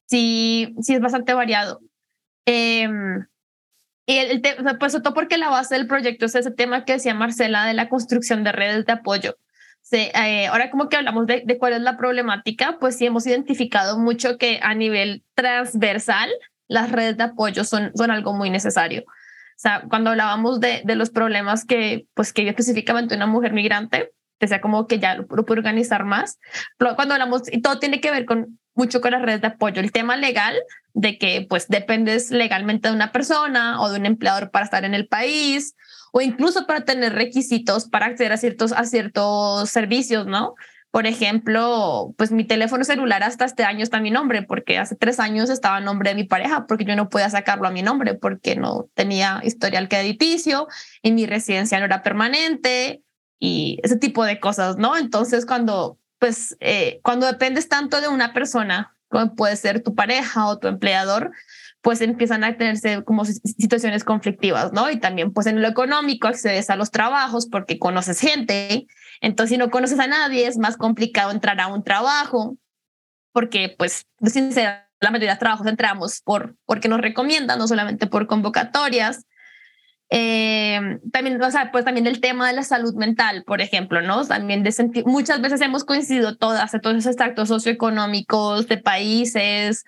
[0.08, 1.80] Sí, sí es bastante variado.
[2.48, 2.90] Eh,
[4.08, 4.42] y el,
[4.80, 7.88] pues todo porque la base del proyecto es ese tema que decía Marcela de la
[7.88, 9.38] construcción de redes de apoyo.
[9.84, 13.28] Sí, eh, ahora como que hablamos de, de, cuál es la problemática, pues sí hemos
[13.28, 16.32] identificado mucho que a nivel transversal
[16.68, 19.04] las redes de apoyo son, son algo muy necesario.
[19.62, 24.60] Sea, cuando hablábamos de, de los problemas que, pues que específicamente una mujer migrante, decía
[24.60, 26.40] como que ya lo, lo puede organizar más.
[26.96, 29.92] Cuando hablamos, y todo tiene que ver con mucho con las redes de apoyo, el
[29.92, 30.56] tema legal,
[30.94, 34.96] de que pues dependes legalmente de una persona o de un empleador para estar en
[34.96, 35.76] el país,
[36.12, 40.56] o incluso para tener requisitos para acceder a ciertos, a ciertos servicios, ¿no?
[40.92, 44.96] Por ejemplo, pues mi teléfono celular hasta este año está a mi nombre, porque hace
[44.96, 47.82] tres años estaba a nombre de mi pareja, porque yo no podía sacarlo a mi
[47.82, 50.68] nombre, porque no tenía historial crediticio
[51.02, 53.04] y mi residencia no era permanente
[53.40, 54.98] y ese tipo de cosas, ¿no?
[54.98, 60.46] Entonces, cuando, pues, eh, cuando dependes tanto de una persona, como puede ser tu pareja
[60.48, 61.32] o tu empleador,
[61.82, 64.90] pues empiezan a tenerse como situaciones conflictivas, ¿no?
[64.92, 68.88] Y también pues en lo económico accedes a los trabajos porque conoces gente,
[69.20, 72.58] entonces si no conoces a nadie es más complicado entrar a un trabajo
[73.34, 78.28] porque pues sinceramente la mayoría de trabajos entramos por porque nos recomiendan, no solamente por
[78.28, 79.26] convocatorias.
[80.14, 84.26] Eh, también, o sea, pues también el tema de la salud mental, por ejemplo, ¿no?
[84.26, 89.86] También de sentir, muchas veces hemos coincidido todas, todos esos extractos socioeconómicos de países,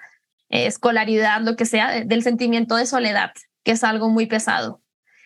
[0.54, 3.32] escolaridad, lo que sea, del sentimiento de soledad,
[3.64, 4.82] que es algo muy pesado.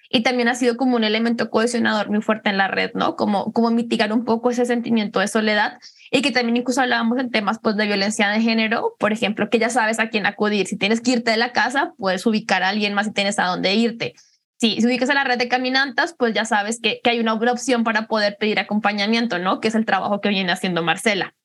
[0.09, 3.17] Y también ha sido como un elemento cohesionador muy fuerte en la red, ¿no?
[3.17, 5.79] Como, como mitigar un poco ese sentimiento de soledad
[6.11, 9.59] y que también incluso hablábamos en temas pues, de violencia de género, por ejemplo, que
[9.59, 10.67] ya sabes a quién acudir.
[10.67, 13.47] Si tienes que irte de la casa, puedes ubicar a alguien más y tienes a
[13.47, 14.13] dónde irte.
[14.55, 17.33] Si, si ubicas a la red de caminantas, pues ya sabes que, que hay una
[17.33, 19.59] opción para poder pedir acompañamiento, ¿no?
[19.59, 21.35] Que es el trabajo que viene haciendo Marcela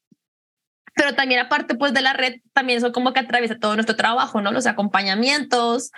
[0.94, 4.40] pero también aparte pues de la red, también eso como que atraviesa todo nuestro trabajo,
[4.40, 4.52] ¿no?
[4.52, 5.90] Los acompañamientos,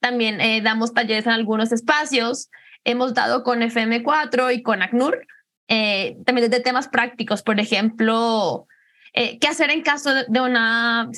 [0.00, 2.50] también eh, damos talleres en algunos espacios,
[2.84, 5.26] hemos dado con FM4 y con ACNUR,
[5.68, 8.66] eh, también de temas prácticos, por ejemplo,
[9.12, 11.08] eh, qué hacer en caso de una,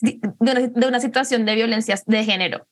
[0.00, 2.66] de una, de una situación de violencia de género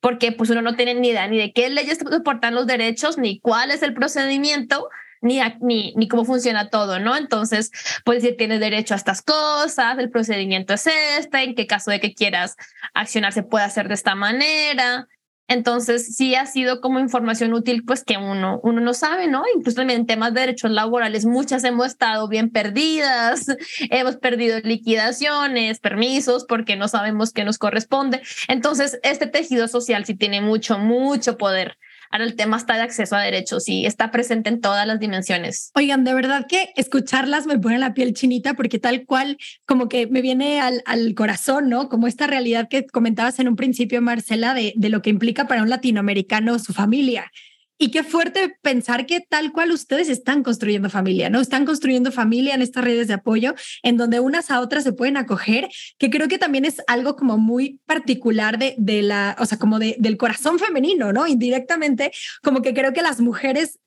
[0.00, 3.40] porque pues uno no tiene ni idea ni de qué leyes soportan los derechos, ni
[3.40, 4.88] cuál es el procedimiento,
[5.20, 7.16] ni, ni, ni cómo funciona todo, ¿no?
[7.16, 7.70] Entonces,
[8.04, 10.86] puedes decir, tienes derecho a estas cosas, el procedimiento es
[11.18, 12.56] este, en qué caso de que quieras
[12.94, 15.08] accionar se puede hacer de esta manera.
[15.50, 19.44] Entonces, sí ha sido como información útil, pues que uno, uno no sabe, ¿no?
[19.56, 23.46] Incluso también en temas de derechos laborales, muchas hemos estado bien perdidas,
[23.90, 28.20] hemos perdido liquidaciones, permisos, porque no sabemos qué nos corresponde.
[28.46, 31.78] Entonces, este tejido social sí tiene mucho, mucho poder
[32.10, 35.70] Ahora el tema está de acceso a derechos y está presente en todas las dimensiones.
[35.74, 40.06] Oigan, de verdad que escucharlas me pone la piel chinita porque tal cual como que
[40.06, 41.88] me viene al, al corazón, ¿no?
[41.88, 45.62] Como esta realidad que comentabas en un principio, Marcela, de, de lo que implica para
[45.62, 47.30] un latinoamericano su familia.
[47.78, 51.40] Y qué fuerte pensar que tal cual ustedes están construyendo familia, ¿no?
[51.40, 55.16] Están construyendo familia en estas redes de apoyo, en donde unas a otras se pueden
[55.16, 59.58] acoger, que creo que también es algo como muy particular de, de la, o sea,
[59.58, 61.28] como de, del corazón femenino, ¿no?
[61.28, 62.10] Indirectamente,
[62.42, 63.78] como que creo que las mujeres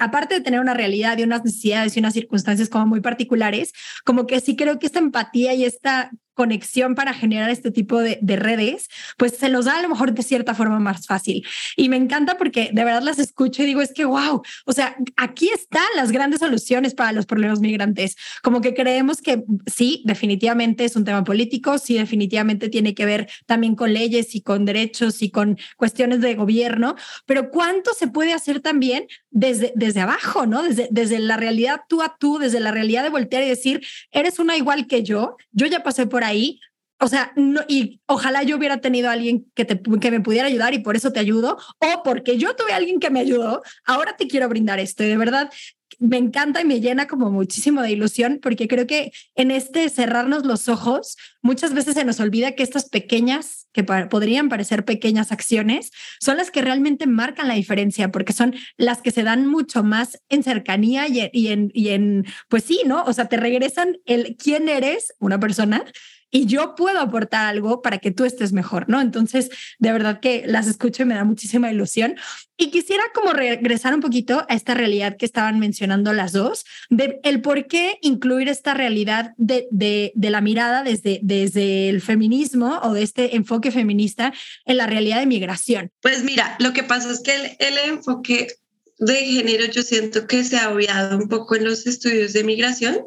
[0.00, 3.72] aparte de tener una realidad y unas necesidades y unas circunstancias como muy particulares,
[4.04, 8.18] como que sí creo que esta empatía y esta conexión para generar este tipo de,
[8.36, 11.44] redes, pues se los da a lo mejor de cierta forma más fácil.
[11.76, 14.96] Y me encanta porque de verdad las escucho y digo, es que, wow, o sea,
[15.16, 18.16] aquí están las grandes soluciones para los problemas migrantes.
[18.42, 23.28] Como que creemos que sí, definitivamente es un tema político, sí, definitivamente tiene que ver
[23.46, 28.32] también con leyes y con derechos y con cuestiones de gobierno, pero ¿cuánto se puede
[28.32, 30.62] hacer también desde, desde abajo, ¿no?
[30.62, 34.38] Desde, desde la realidad tú a tú, desde la realidad de voltear y decir, eres
[34.38, 36.60] una igual que yo, yo ya pasé por ahí.
[37.02, 40.72] O sea, no, y ojalá yo hubiera tenido alguien que, te, que me pudiera ayudar
[40.72, 44.28] y por eso te ayudo, o porque yo tuve alguien que me ayudó, ahora te
[44.28, 45.02] quiero brindar esto.
[45.02, 45.50] Y de verdad,
[45.98, 50.46] me encanta y me llena como muchísimo de ilusión porque creo que en este cerrarnos
[50.46, 55.90] los ojos, muchas veces se nos olvida que estas pequeñas, que podrían parecer pequeñas acciones,
[56.20, 60.22] son las que realmente marcan la diferencia porque son las que se dan mucho más
[60.28, 63.02] en cercanía y, en, y en, pues sí, ¿no?
[63.04, 65.84] O sea, te regresan el quién eres, una persona,
[66.34, 69.00] y yo puedo aportar algo para que tú estés mejor, ¿no?
[69.00, 72.16] Entonces, de verdad que las escucho y me da muchísima ilusión.
[72.56, 77.20] Y quisiera como regresar un poquito a esta realidad que estaban mencionando las dos, de
[77.22, 82.80] el por qué incluir esta realidad de, de, de la mirada desde, desde el feminismo
[82.82, 84.32] o de este enfoque feminista
[84.64, 85.90] en la realidad de migración.
[86.00, 88.48] Pues mira, lo que pasa es que el, el enfoque
[88.98, 93.04] de género yo siento que se ha obviado un poco en los estudios de migración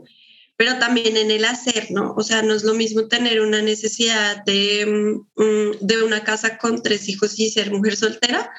[0.57, 2.13] pero también en el hacer, ¿no?
[2.15, 6.57] O sea, no es lo mismo tener una necesidad de, mm, mm, de una casa
[6.57, 8.51] con tres hijos y ser mujer soltera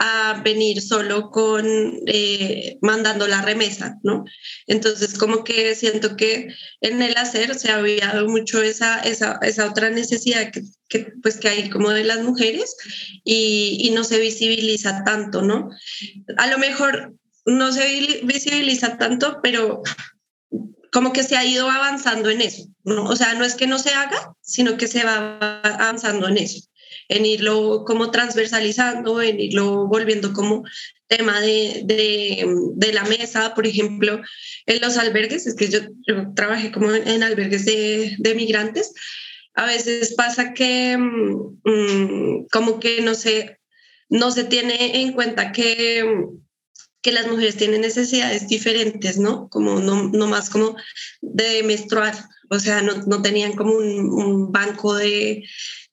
[0.00, 1.66] a venir solo con
[2.06, 4.24] eh, mandando la remesa, ¿no?
[4.66, 9.68] Entonces, como que siento que en el hacer se ha olvidado mucho esa, esa, esa
[9.68, 12.76] otra necesidad que, que, pues, que hay como de las mujeres
[13.24, 15.70] y, y no se visibiliza tanto, ¿no?
[16.36, 19.82] A lo mejor no se visibiliza tanto, pero
[20.92, 23.04] como que se ha ido avanzando en eso, ¿no?
[23.04, 26.60] O sea, no es que no se haga, sino que se va avanzando en eso,
[27.08, 30.64] en irlo como transversalizando, en irlo volviendo como
[31.06, 34.20] tema de, de, la mesa, por ejemplo,
[34.66, 35.80] en los albergues, es que yo,
[36.34, 38.92] trabajé como en, albergues de, de, migrantes,
[39.54, 43.58] a veces pasa que mm, como que no se,
[44.08, 46.04] no se tiene en cuenta que
[47.08, 49.48] que las mujeres tienen necesidades diferentes, ¿no?
[49.48, 50.76] Como no, no más como
[51.22, 52.14] de menstruar,
[52.50, 55.42] o sea, no, no tenían como un, banco de,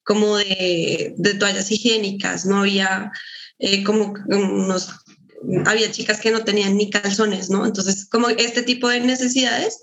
[0.04, 3.14] como de, de, toallas higiénicas, no había
[3.60, 4.90] eh, como unos,
[5.66, 7.66] había chicas que no tenían ni calzones, ¿no?
[7.66, 9.80] Entonces, como este tipo de necesidades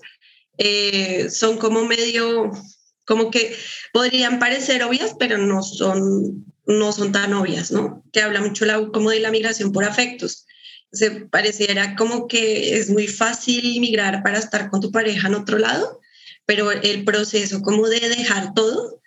[0.59, 2.51] eh, son como medio,
[3.05, 3.55] como que
[3.91, 8.03] podrían parecer obvias, pero no son, no son tan obvias, ¿no?
[8.13, 10.45] Que habla mucho la, como de la migración por afectos
[10.93, 15.57] se pareciera como que es muy fácil migrar para estar con tu pareja en otro
[15.57, 15.99] lado,
[16.45, 19.01] pero el proceso como de dejar todo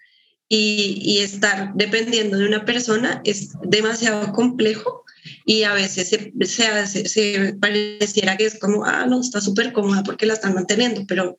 [0.48, 5.04] y, estar dependiendo de una persona es demasiado complejo
[5.44, 10.02] y a veces se, se, se pareciera que es como, ah, no, está súper cómoda
[10.02, 11.38] porque la están manteniendo, pero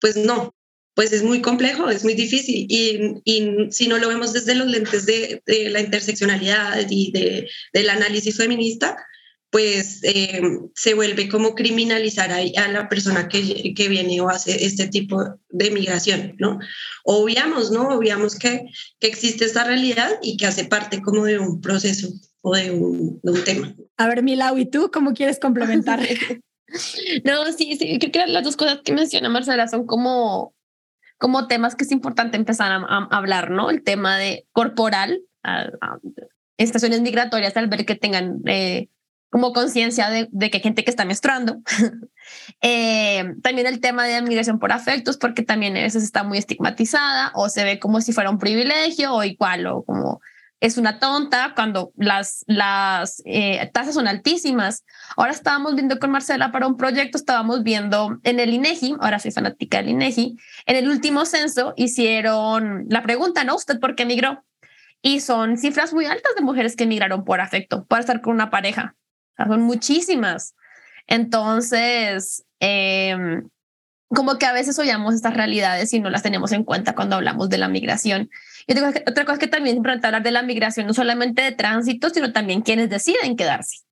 [0.00, 0.54] pues no,
[0.98, 2.66] pues es muy complejo, es muy difícil.
[2.68, 8.36] Y, si no lo vemos desde los lentes de, la interseccionalidad y de, del análisis
[8.36, 8.96] feminista,
[9.50, 10.42] pues eh,
[10.74, 15.70] se vuelve como criminalizar a, la persona que, que, viene o hace este tipo de
[15.70, 16.58] migración, ¿no?
[17.04, 17.88] Obviamos, ¿no?
[17.88, 18.66] Obviamos que,
[19.00, 22.08] que existe esta realidad y que hace parte como de un proceso
[22.42, 23.74] o de un, de un tema.
[23.96, 26.00] A ver, Milau, ¿y tú cómo quieres complementar?
[27.24, 30.54] no, sí, sí, creo que las dos cosas que menciona Marcela son como,
[31.16, 33.70] como temas que es importante empezar a, hablar, ¿no?
[33.70, 35.22] El tema de corporal,
[36.58, 38.42] estaciones migratorias, al ver que tengan...
[38.46, 38.88] Eh,
[39.30, 41.58] como conciencia de, que hay gente que está menstruando.
[42.60, 47.32] Eh, también el tema de migración por afectos, porque también a veces está muy estigmatizada
[47.34, 50.20] o se ve como si fuera un privilegio o igual o como
[50.60, 54.84] es una tonta cuando las, las eh, tasas son altísimas.
[55.16, 59.30] Ahora estábamos viendo con Marcela para un proyecto, estábamos viendo en el INEGI, ahora soy
[59.30, 63.54] fanática del INEGI, en el último censo hicieron la pregunta, ¿no?
[63.54, 64.44] ¿Usted por qué migró?
[65.00, 68.50] Y son cifras muy altas de mujeres que migraron por afecto, para estar con una
[68.50, 68.96] pareja
[69.46, 70.54] son muchísimas.
[71.06, 73.48] Entonces, em,
[74.08, 77.48] como que a veces oyamos estas realidades y no las tenemos en cuenta cuando hablamos
[77.48, 78.30] de la migración.
[78.66, 82.10] Y otra cosa que también es importante hablar de la migración, no solamente de tránsito,
[82.10, 83.87] sino también quienes deciden quedarse.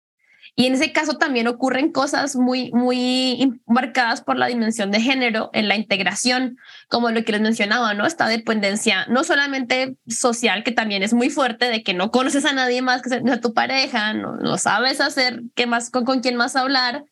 [0.58, 5.50] Y en ese caso también ocurren cosas muy, muy marcadas por la dimensión de género
[5.52, 6.56] en la integración,
[6.88, 8.06] como lo que les mencionaba, ¿no?
[8.06, 12.54] Esta dependencia, no solamente social, que también es muy fuerte, de que no conoces a
[12.54, 16.36] nadie más que sea tu pareja, no, no sabes hacer qué más, con, con quién
[16.36, 17.04] más hablar,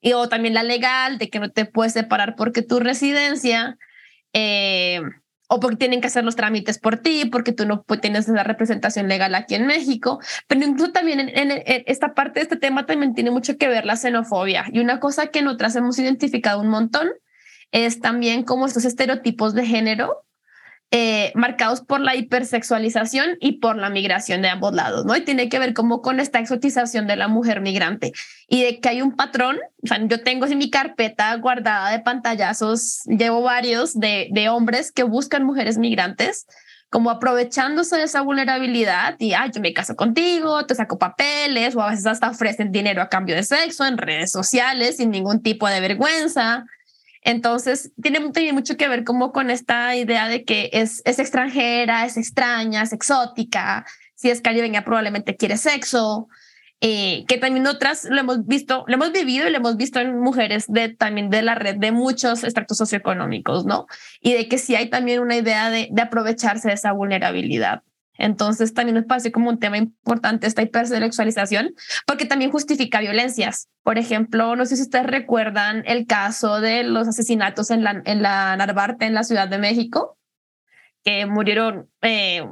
[0.00, 3.76] y o también la legal, de que no te puedes separar porque tu residencia,
[4.32, 5.02] eh,
[5.48, 9.08] o porque tienen que hacer los trámites por ti, porque tú no tienes la representación
[9.08, 10.20] legal aquí en México.
[10.46, 13.96] Pero incluso también en, esta parte de este tema también tiene mucho que ver la
[13.96, 14.66] xenofobia.
[14.72, 17.08] Y una cosa que nosotras hemos identificado un montón
[17.72, 20.24] es también como estos estereotipos de género
[20.90, 25.14] eh, marcados por la hipersexualización y por la migración de ambos lados, ¿no?
[25.14, 28.12] Y tiene que ver como con esta exotización de la mujer migrante
[28.48, 33.42] y de que hay un patrón, yo tengo en mi carpeta guardada de pantallazos, llevo
[33.42, 36.46] varios de, de hombres que buscan mujeres migrantes,
[36.90, 41.82] como aprovechándose de esa vulnerabilidad y, ay, yo me caso contigo, te saco papeles o
[41.82, 45.68] a veces hasta ofrecen dinero a cambio de sexo en redes sociales sin ningún tipo
[45.68, 46.64] de vergüenza.
[47.28, 48.20] Entonces, tiene,
[48.54, 52.94] mucho que ver como con esta idea de que es, es extranjera, es extraña, es
[52.94, 53.84] exótica.
[54.14, 56.30] Si es caribeña, probablemente quiere sexo.
[56.80, 60.18] Eh, que también otras lo hemos visto, lo hemos vivido y lo hemos visto en
[60.18, 63.88] mujeres de también de la red de muchos extractos socioeconómicos, ¿no?
[64.22, 67.82] Y de que sí hay también una idea de, de aprovecharse de esa vulnerabilidad.
[68.18, 71.74] Entonces también nos parece como un tema importante esta hipersexualización,
[72.06, 73.68] porque también justifica violencias.
[73.82, 78.22] Por ejemplo, no sé si ustedes recuerdan el caso de los asesinatos en la, en
[78.22, 80.18] la Narvarte, en la Ciudad de México,
[81.04, 82.44] que murieron eh,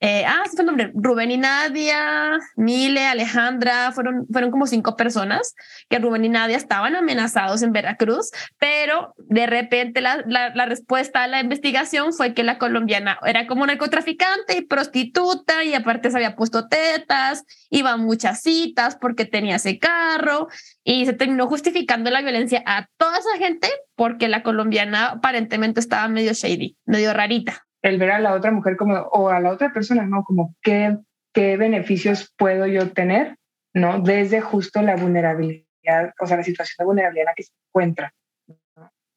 [0.00, 4.94] eh, ah, sí fue el nombre, Rubén y Nadia, Mile, Alejandra, fueron, fueron como cinco
[4.94, 5.56] personas
[5.88, 11.26] que Rubén y Nadia estaban amenazados en Veracruz, pero de repente la, la, respuesta a
[11.26, 16.36] la investigación fue que la colombiana era como narcotraficante y prostituta y aparte se había
[16.36, 20.46] puesto tetas, iba a muchas citas porque tenía ese carro
[20.84, 26.06] y se terminó justificando la violencia a toda esa gente porque la colombiana aparentemente estaba
[26.06, 29.72] medio shady, medio rarita el ver a la otra mujer como, o a la otra
[29.72, 30.24] persona, ¿no?
[30.24, 30.96] Como qué,
[31.32, 33.36] qué beneficios puedo yo tener,
[33.74, 34.00] ¿no?
[34.00, 38.12] Desde justo la vulnerabilidad, o sea, la situación de vulnerabilidad en la que se encuentra.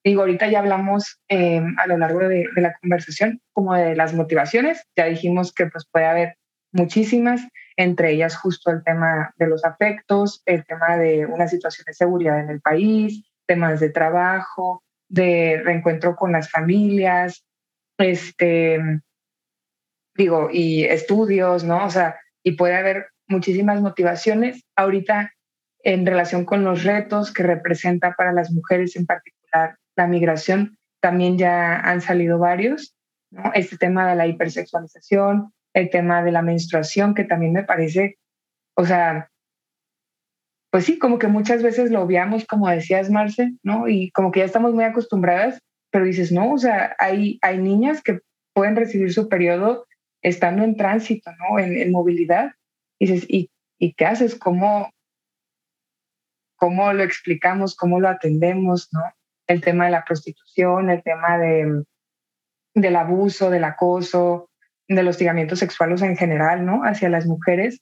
[0.03, 4.13] Digo, ahorita ya hablamos em, a lo largo de, de, la conversación como de las
[4.15, 6.37] motivaciones, ya dijimos que pues puede haber
[6.71, 7.47] muchísimas,
[7.77, 12.39] entre ellas justo el tema de los afectos, el tema de una situación de seguridad
[12.39, 17.43] en el país, temas de trabajo, de reencuentro con las familias,
[17.97, 18.79] este,
[20.15, 21.85] digo, y estudios, ¿no?
[21.85, 24.63] O sea, y puede haber muchísimas motivaciones.
[24.75, 25.33] Ahorita,
[25.83, 31.37] en relación con los retos que representa para las mujeres en particular la migración, también
[31.37, 32.95] ya han salido varios,
[33.31, 33.51] ¿no?
[33.53, 38.17] Este tema de la hipersexualización, el tema de la menstruación, que también me parece,
[38.75, 39.29] o sea,
[40.71, 43.87] pues sí, como que muchas veces lo obviamos, como decías, Marce, ¿no?
[43.87, 45.59] Y como que ya estamos muy acostumbradas
[45.91, 48.21] pero dices, no, o sea, hay, hay niñas que
[48.53, 49.85] pueden recibir su periodo
[50.21, 51.59] estando en tránsito, ¿no?
[51.59, 52.51] En, movilidad.
[52.97, 54.35] Y dices, ¿y, ¿y qué haces?
[54.35, 54.91] ¿Cómo,
[56.55, 57.75] ¿Cómo lo explicamos?
[57.75, 58.89] ¿Cómo lo atendemos?
[58.93, 59.01] ¿no?
[59.47, 61.83] El tema de la prostitución, el tema de,
[62.73, 64.49] del abuso, del acoso,
[64.87, 66.83] del hostigamiento sexual en general, ¿no?
[66.83, 67.81] Hacia las mujeres.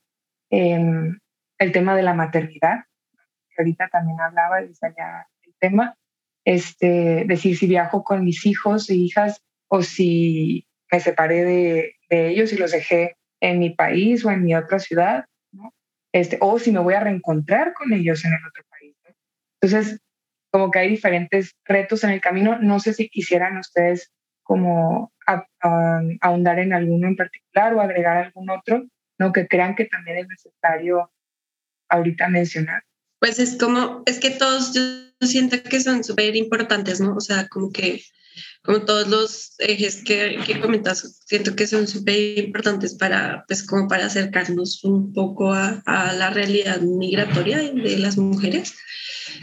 [0.49, 1.19] Em,
[1.59, 2.85] el tema de la maternidad,
[3.49, 5.98] que ahorita también hablaba, desde allá el tema
[6.49, 12.51] este, decir si viajo con mis hijos e hijas o si me separé de, ellos
[12.51, 15.71] y los dejé en mi país o en mi otra ciudad, ¿no?
[16.11, 18.95] este, o si me voy a reencontrar con ellos en el otro país.
[19.61, 20.01] Entonces,
[20.51, 22.57] como que hay diferentes retos en el camino.
[22.59, 25.13] No sé si quisieran ustedes como
[26.21, 28.87] ahondar en alguno en particular o agregar algún otro,
[29.19, 29.31] ¿no?
[29.31, 31.11] Que crean que también es necesario
[31.89, 32.81] ahorita mencionar.
[33.19, 34.73] Pues es como, es que todos
[35.27, 37.15] siento que son súper importantes, ¿no?
[37.15, 38.03] O sea, como que,
[38.63, 43.87] como todos los ejes que, que comentas, siento que son súper importantes para, pues, como
[43.87, 48.73] para acercarnos un poco a, a, la realidad migratoria de las mujeres.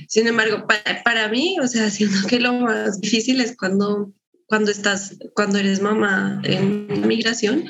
[0.09, 4.13] Sin embargo, para, para mí, o sea, siento que lo más difícil es cuando,
[4.47, 7.65] cuando estás, cuando eres mamá en migración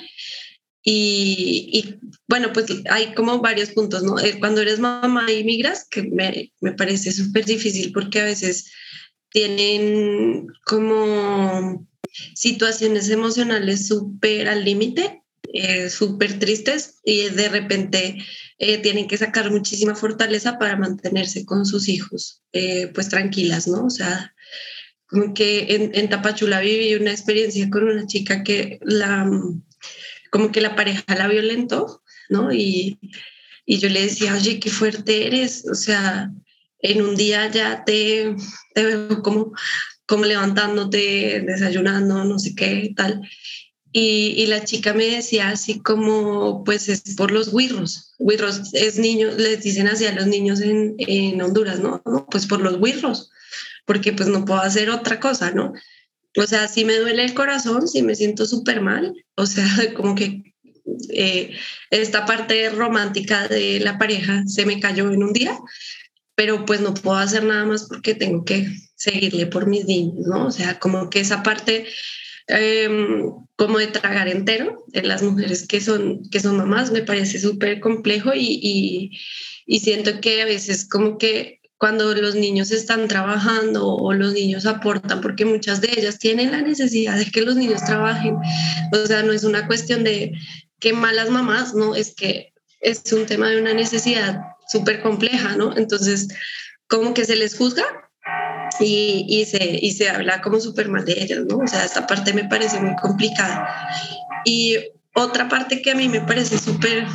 [0.89, 1.97] y,
[2.29, 4.21] bueno, pues hay como varios puntos, ¿no?
[4.21, 8.71] Eh, cuando eres mamá y migras, que me, me parece súper difícil porque a veces
[9.31, 11.89] tienen como
[12.37, 18.19] situaciones emocionales súper al límite, eh, súper tristes y de repente
[18.61, 22.43] eh, tienen que sacar muchísima fortaleza para mantenerse con sus hijos,
[22.95, 23.87] pues tranquilas, ¿no?
[23.87, 24.37] O sea,
[25.09, 29.29] como que en, en Tapachula viví una experiencia con una chica que la
[30.37, 32.53] como que la pareja la violentó, ¿no?
[32.53, 32.99] Y,
[33.65, 35.65] Y yo le decía, oye, qué fuerte eres.
[35.67, 36.31] O sea,
[36.81, 38.37] en un día ya te,
[38.75, 39.53] te veo como,
[40.05, 43.23] como levantándote, desayunando, no sé qué, tal.
[43.93, 48.13] Y, y, la chica me decía así como, pues es por los wirros.
[48.19, 52.03] Wirros es niños, les dicen así a los niños en, en Honduras, ¿no?
[52.31, 53.31] Pues por los wirros,
[53.87, 55.73] porque pues no puedo hacer otra cosa, ¿no?
[56.37, 60.15] O sea, si me duele el corazón, si me siento súper mal, o sea, como
[60.15, 60.55] que
[61.11, 61.53] eh,
[61.91, 65.59] esta parte romántica de la pareja se me cayó en un día,
[66.35, 70.47] pero pues no puedo hacer nada más porque tengo que seguirle por mis niños, ¿no?
[70.47, 71.87] O sea, como que esa parte
[72.49, 77.39] em, como de tragar entero en las mujeres que son, que son mamás me parece
[77.41, 79.19] súper complejo y, y,
[79.67, 84.65] y siento que a veces como que cuando los niños están trabajando o los niños
[84.67, 88.37] aportan, porque muchas de ellas tienen la necesidad de que los niños trabajen.
[88.93, 90.33] O sea, no es una cuestión de
[90.81, 95.77] que malas mamás, no, es que es un tema de una necesidad súper compleja, ¿no?
[95.77, 96.29] Entonces,
[96.89, 97.85] como que se les juzga
[98.81, 101.59] y, y, se, y se habla como súper mal de ellas, ¿no?
[101.59, 103.69] O sea, esta parte me parece muy complicada.
[104.45, 104.77] Y
[105.15, 107.07] otra parte que a mí me parece súper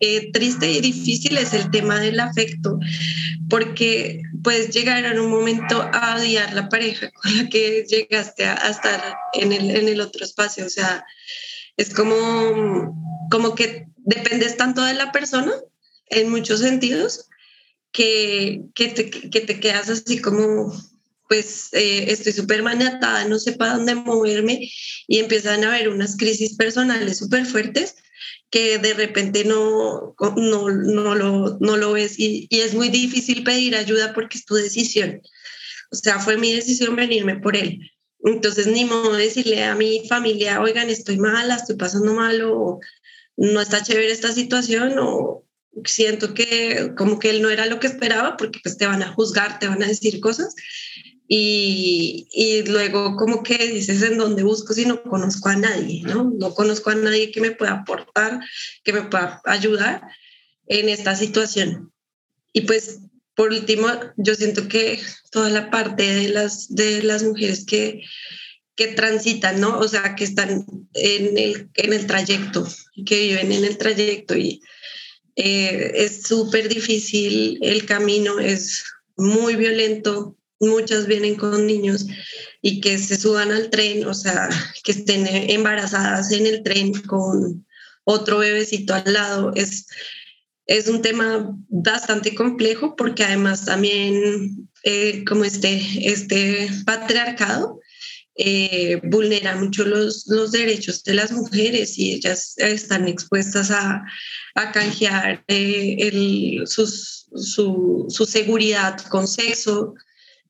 [0.00, 2.78] eh, triste y difícil es el tema del afecto,
[3.48, 8.68] porque puedes llegar en un momento a odiar la pareja con la que llegaste a,
[8.68, 10.66] estar en el, otro espacio.
[10.66, 11.04] O sea,
[11.76, 12.96] es como,
[13.30, 15.52] como que dependes tanto de la persona
[16.08, 17.28] en muchos sentidos
[17.92, 20.72] que, que, te, que quedas así como
[21.28, 24.70] pues eh, estoy súper maniatada, no sé para dónde moverme
[25.08, 27.96] y empiezan a haber unas crisis personales súper fuertes
[28.50, 33.42] que de repente no, no, no, lo, no lo ves y, y, es muy difícil
[33.44, 35.20] pedir ayuda porque es tu decisión.
[35.90, 37.80] O sea, fue mi decisión venirme por él.
[38.24, 42.80] Entonces, ni modo decirle a mi familia, oigan, estoy mala, estoy pasando mal o
[43.36, 45.44] no está chévere esta situación o
[45.84, 49.12] siento que como que él no era lo que esperaba porque pues te van a
[49.12, 50.54] juzgar, te van a decir cosas
[51.28, 56.32] y, y, luego como que dices en dónde busco si no conozco a nadie, ¿no?
[56.38, 58.40] No conozco a nadie que me pueda aportar,
[58.84, 60.02] que me pueda ayudar
[60.66, 61.92] en esta situación.
[62.52, 63.00] Y pues
[63.36, 64.98] por último, yo siento que
[65.30, 68.02] toda la parte de las, de las mujeres que,
[68.74, 69.78] que transitan, ¿no?
[69.78, 70.64] O sea, que están
[70.94, 72.66] en el, en el trayecto,
[73.04, 74.62] que viven en el trayecto y
[75.36, 78.84] eh, es súper difícil, el camino es
[79.18, 82.06] muy violento, muchas vienen con niños
[82.62, 84.48] y que se suban al tren, o sea,
[84.84, 87.66] que estén embarazadas en el tren con
[88.04, 89.86] otro bebecito al lado, es,
[90.66, 97.80] es un tema bastante complejo porque además también eh, como este, este patriarcado
[98.38, 104.04] eh, vulnera mucho los, los derechos de las mujeres y ellas están expuestas a,
[104.54, 109.94] a canjear eh, su, su, seguridad con sexo,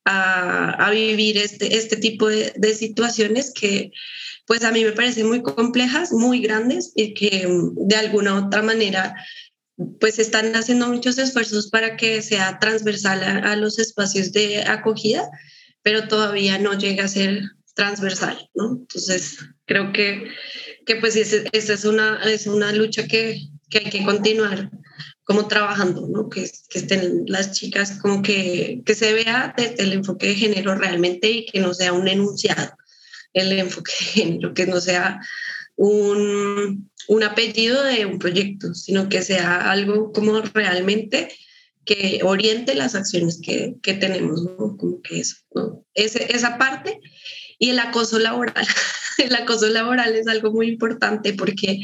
[0.07, 3.91] a, vivir este, este tipo de, de, situaciones que
[4.47, 8.63] pues a mí me parecen muy complejas, muy grandes y que mm, de alguna otra
[8.63, 9.15] manera
[10.01, 15.29] pues están haciendo muchos esfuerzos para que sea transversal a, los espacios de acogida,
[15.83, 17.43] pero todavía no llega a ser
[17.75, 18.79] transversal, ¿no?
[18.81, 19.37] Entonces,
[19.67, 20.31] creo que,
[20.87, 23.39] que pues esa es una, es una lucha que,
[23.69, 24.71] que hay que continuar
[25.27, 26.29] como trabajando, ¿no?
[26.29, 30.77] Que, que, estén las chicas como que, que se vea desde el enfoque de género
[30.77, 32.73] realmente y que no sea un enunciado
[33.33, 35.21] el enfoque de género, que no sea
[35.75, 41.29] un, un apellido de un proyecto, sino que sea algo como realmente
[41.85, 44.77] que oriente las acciones que, que tenemos, ¿no?
[44.77, 45.85] Como que eso, ¿no?
[45.95, 47.01] Ese, esa parte
[47.59, 48.55] y el acoso laboral.
[49.19, 51.81] el acoso laboral es algo muy importante porque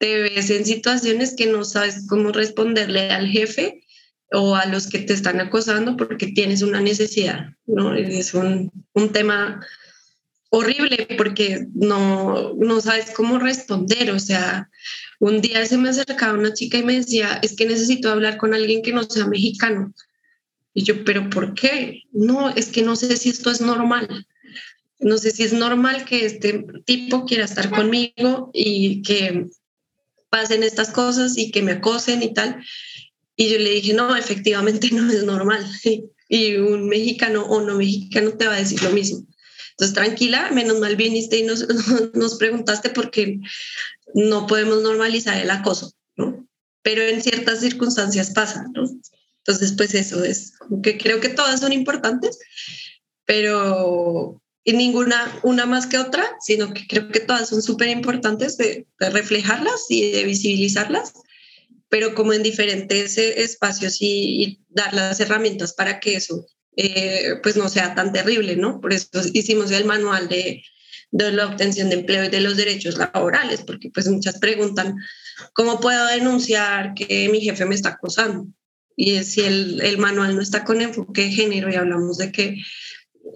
[0.00, 3.84] te ves en situaciones que no sabes cómo responderle al jefe
[4.32, 7.94] o a los que te están acosando porque tienes una necesidad, ¿no?
[7.94, 9.60] Es un, un tema
[10.48, 14.10] horrible porque no, no sabes cómo responder.
[14.12, 14.70] O sea,
[15.18, 18.54] un día se me acercaba una chica y me decía, es que necesito hablar con
[18.54, 19.92] alguien que no sea mexicano.
[20.72, 22.04] Y yo, pero ¿por qué?
[22.10, 24.26] No, es que no sé si esto es normal.
[24.98, 29.50] No sé si es normal que este tipo quiera estar conmigo y que
[30.30, 32.64] pasen estas cosas y que me acosen y tal.
[33.36, 35.66] Y yo le dije, no, efectivamente no es normal.
[36.28, 39.26] Y un mexicano o no mexicano te va a decir lo mismo.
[39.72, 41.66] Entonces, tranquila, menos mal viniste y nos,
[42.14, 43.40] nos preguntaste porque
[44.14, 46.46] no podemos normalizar el acoso, ¿no?
[46.82, 48.84] Pero en ciertas circunstancias pasa, ¿no?
[49.38, 50.52] Entonces, pues eso es,
[50.82, 52.38] que creo que todas son importantes,
[53.24, 54.40] pero
[54.70, 58.86] y ninguna una más que otra, sino que creo que todas son súper importantes de,
[58.98, 61.12] reflejarlas y de visibilizarlas
[61.88, 66.46] pero como en diferentes eh, espacios y, dar las herramientas para que eso
[66.76, 68.80] eh, pues no sea tan terrible, ¿no?
[68.80, 70.62] Por eso hicimos el manual de,
[71.10, 74.94] de la obtención de empleo y de los derechos laborales, porque pues muchas preguntan,
[75.52, 78.46] ¿cómo puedo denunciar que mi jefe me está acosando?
[78.94, 82.62] Y si el, el manual no está con enfoque de género y hablamos de que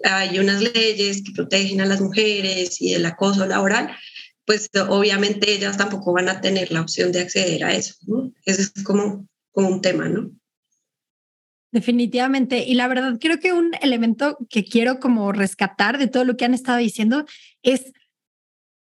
[0.05, 3.91] hay unas leyes que protegen a las mujeres y el acoso laboral,
[4.45, 7.95] pues obviamente ellas tampoco van a tener la opción de acceder a eso.
[8.07, 8.33] ¿no?
[8.45, 10.31] Ese es como, como un tema, ¿no?
[11.73, 12.65] Definitivamente.
[12.65, 16.45] Y la verdad, creo que un elemento que quiero como rescatar de todo lo que
[16.45, 17.25] han estado diciendo
[17.63, 17.93] es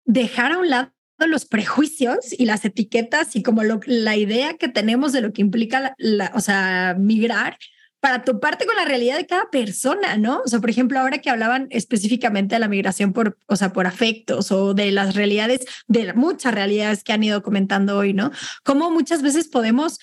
[0.05, 0.93] dejar a un lado
[1.27, 5.95] los prejuicios y las etiquetas y como la idea que tenemos de lo que implica,
[5.99, 7.59] la, o sea, migrar
[8.03, 10.42] para toparte con la realidad de cada persona, ¿no?
[10.44, 13.86] O sea, por ejemplo, ahora que hablaban específicamente de la migración por, o sea, por
[13.86, 18.32] afectos o de las realidades, de muchas realidades que han ido comentando hoy, ¿no?
[18.64, 20.00] Cómo muchas veces podemos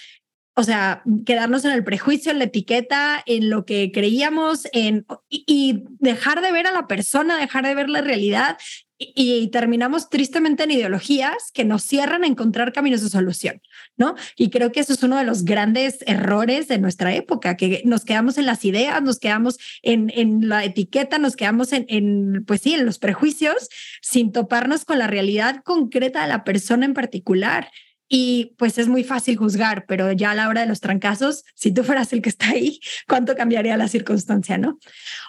[0.55, 5.83] o sea, quedarnos en el prejuicio, en la etiqueta, en lo que creíamos, en, y,
[5.99, 8.57] dejar de ver a la persona, dejar de ver la realidad
[8.99, 13.61] y, terminamos tristemente en ideologías que nos cierran a encontrar caminos de solución,
[13.95, 14.15] ¿no?
[14.35, 18.03] Y creo que eso es uno de los grandes errores de nuestra época, que nos
[18.03, 22.61] quedamos en las ideas, nos quedamos en, en la etiqueta, nos quedamos en, en, pues
[22.61, 23.69] sí, en los prejuicios,
[24.01, 27.69] sin toparnos con la realidad concreta de la persona en particular.
[28.11, 31.71] Y pues es muy fácil juzgar, pero ya a la hora de los trancazos, si
[31.71, 34.79] tú fueras el que está ahí, ¿cuánto cambiaría la circunstancia, no?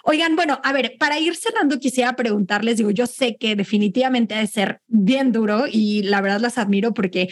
[0.03, 4.39] Oigan, bueno, a ver, para ir cerrando, quisiera preguntarles, digo, yo sé que definitivamente ha
[4.39, 7.29] de ser bien duro y la verdad las admiro porque,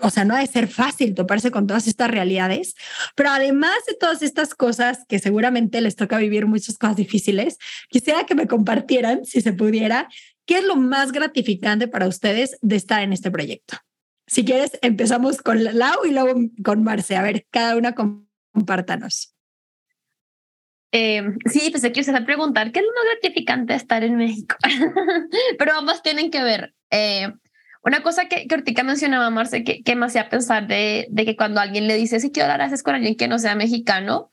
[0.00, 2.74] o sea, no ha de ser fácil toparse con todas estas realidades,
[3.16, 8.24] pero además de todas estas cosas que seguramente les toca vivir muchas cosas difíciles, quisiera
[8.24, 10.08] que me compartieran, si se pudiera,
[10.46, 13.78] qué es lo más gratificante para ustedes de estar en este proyecto.
[14.26, 17.16] Si quieres, empezamos con Lau y luego con Marce.
[17.16, 19.34] A ver, cada una compártanos.
[20.92, 24.04] Eh, sí, pues aquí se va a preguntar, ¿qué es lo más gratificante de estar
[24.04, 24.56] en México?
[25.58, 26.74] Pero ambas tienen que ver.
[26.90, 27.32] Eh,
[27.82, 31.60] una cosa que, que ahorita mencionaba Marce, que, que me hacía pensar de, que cuando
[31.60, 34.30] alguien le dice, si quiero hablar haces con alguien que no sea mexicano,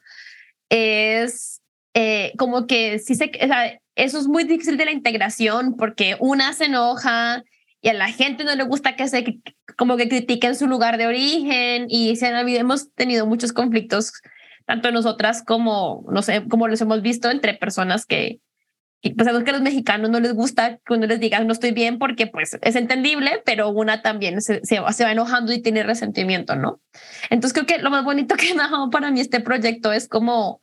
[0.70, 1.62] es
[1.96, 3.32] eh, como que sí se,
[3.96, 7.44] eso es muy difícil de la integración porque una se enoja
[7.82, 9.40] y a la gente no le gusta que se
[9.78, 14.14] como que critiquen su lugar de origen y se han, hemos tenido muchos conflictos
[14.66, 18.40] tanto nosotras como no sé como los hemos visto entre personas que
[19.02, 22.28] pues que a los mexicanos no les gusta uno les diga no estoy bien porque
[22.28, 26.82] pues es entendible, pero una también se, se, se va enojando y tiene resentimiento, ¿no?
[27.30, 30.10] Entonces creo que lo más bonito que me ha dado para mí este proyecto es
[30.10, 30.60] como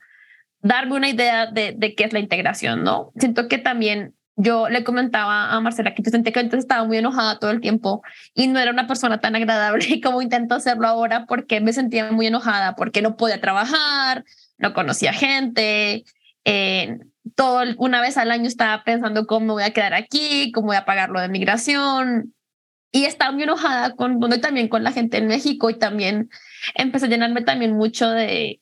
[0.60, 3.12] darme una idea de, de qué es la integración, ¿no?
[3.16, 6.98] Siento que también yo le comentaba a Marcela que yo sentía que antes estaba muy
[6.98, 8.02] enojada todo el tiempo
[8.34, 12.26] y no era una persona tan agradable como intento hacerlo ahora porque me sentía muy
[12.26, 14.24] enojada, porque no podía trabajar,
[14.58, 16.04] no conocía gente,
[16.44, 16.98] eh,
[17.34, 20.76] todo una vez al año estaba pensando cómo me voy a quedar aquí, cómo voy
[20.76, 22.34] a pagar lo de migración
[22.92, 26.30] y estaba muy enojada con, bueno, también con la gente en México y también
[26.74, 28.60] empecé a llenarme también mucho de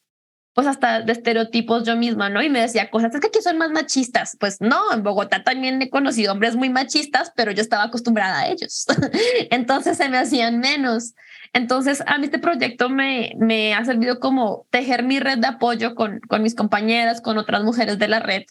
[0.54, 2.40] pues hasta de estereotipos yo misma, ¿no?
[2.42, 4.36] Y me decía cosas, es que aquí son más machistas.
[4.38, 8.48] Pues no, en Bogotá también he conocido hombres muy machistas, pero yo estaba acostumbrada a
[8.48, 8.86] ellos.
[9.50, 11.14] Entonces se me hacían menos.
[11.52, 15.96] Entonces a mí este proyecto me, me ha servido como tejer mi red de apoyo
[15.96, 18.44] con, con mis compañeras, con otras mujeres de la red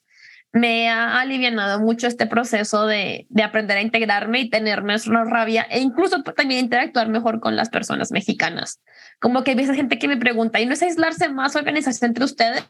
[0.54, 5.64] me ha aliviado mucho este proceso de, de, aprender a integrarme y tener menos rabia
[5.64, 8.80] e incluso también interactuar mejor con las personas mexicanas.
[9.20, 12.26] Como que hay veces gente que me pregunta, ¿y no es aislarse más organización entre
[12.26, 12.64] ustedes?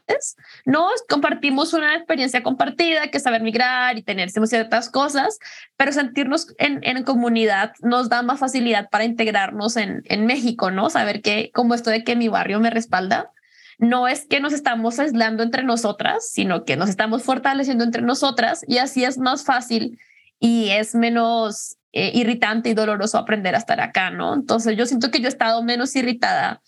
[0.64, 5.38] No, compartimos una experiencia compartida, que saber migrar y tener ciertas cosas,
[5.76, 10.88] pero sentirnos en, en comunidad nos da más facilidad para integrarnos en, en México, ¿no?
[10.88, 13.30] Saber que como esto de que mi barrio me respalda,
[13.78, 18.64] no es que nos estamos aislando entre nosotras, sino que nos estamos fortaleciendo entre nosotras
[18.66, 19.98] y así es más fácil
[20.38, 24.34] y es menos eh, irritante y doloroso aprender a estar acá, ¿no?
[24.34, 26.60] Entonces yo siento que yo he estado menos irritada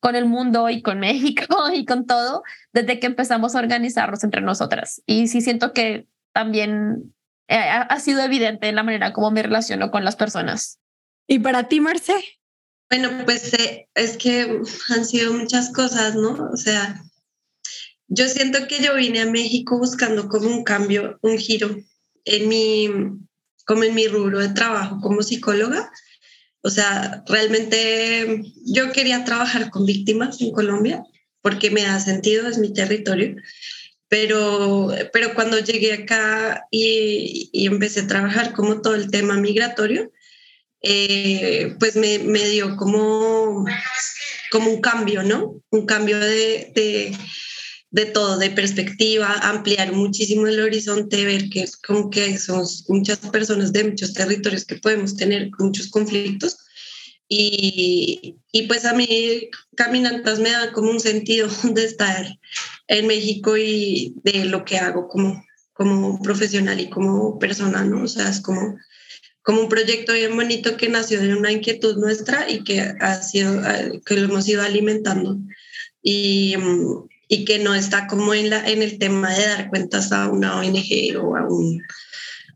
[0.00, 2.42] con el mundo y con México y con todo
[2.72, 5.02] desde que empezamos a organizarnos entre nosotras.
[5.06, 7.14] Y sí siento que también
[7.48, 10.78] eh, ha sido evidente en la manera como me relaciono con las personas.
[11.26, 12.14] ¿Y para ti, Marce?
[12.90, 14.60] Bueno, pues eh, es que
[14.90, 16.50] han sido muchas cosas, ¿no?
[16.52, 17.02] O sea,
[18.08, 21.76] yo siento que yo vine a México buscando como un cambio, un giro
[22.24, 22.90] en mi,
[23.66, 25.90] como en mi rubro de trabajo como psicóloga.
[26.62, 31.02] O sea, realmente yo quería trabajar con víctimas en Colombia
[31.42, 33.36] porque me da sentido, es mi territorio.
[34.08, 40.12] Pero, pero cuando llegué acá y, y empecé a trabajar como todo el tema migratorio,
[40.86, 43.64] eh, pues me, me, dio como,
[44.50, 45.62] como un cambio, ¿no?
[45.70, 47.16] Un cambio de, de,
[47.90, 53.72] de, todo, de perspectiva, ampliar muchísimo el horizonte, ver que como que somos muchas personas
[53.72, 56.58] de muchos territorios que podemos tener muchos conflictos.
[57.28, 62.38] Y, y pues a mí Caminantas me da como un sentido de estar
[62.88, 68.02] en México y de lo que hago como, como profesional y como persona, ¿no?
[68.02, 68.76] O sea, es como
[69.44, 73.60] como un proyecto bien bonito que nació de una inquietud nuestra y que ha sido
[74.04, 75.38] que lo hemos ido alimentando.
[76.02, 80.12] Y, mm, y que no está como en la en el tema de dar cuentas
[80.12, 81.82] a una ONG o a un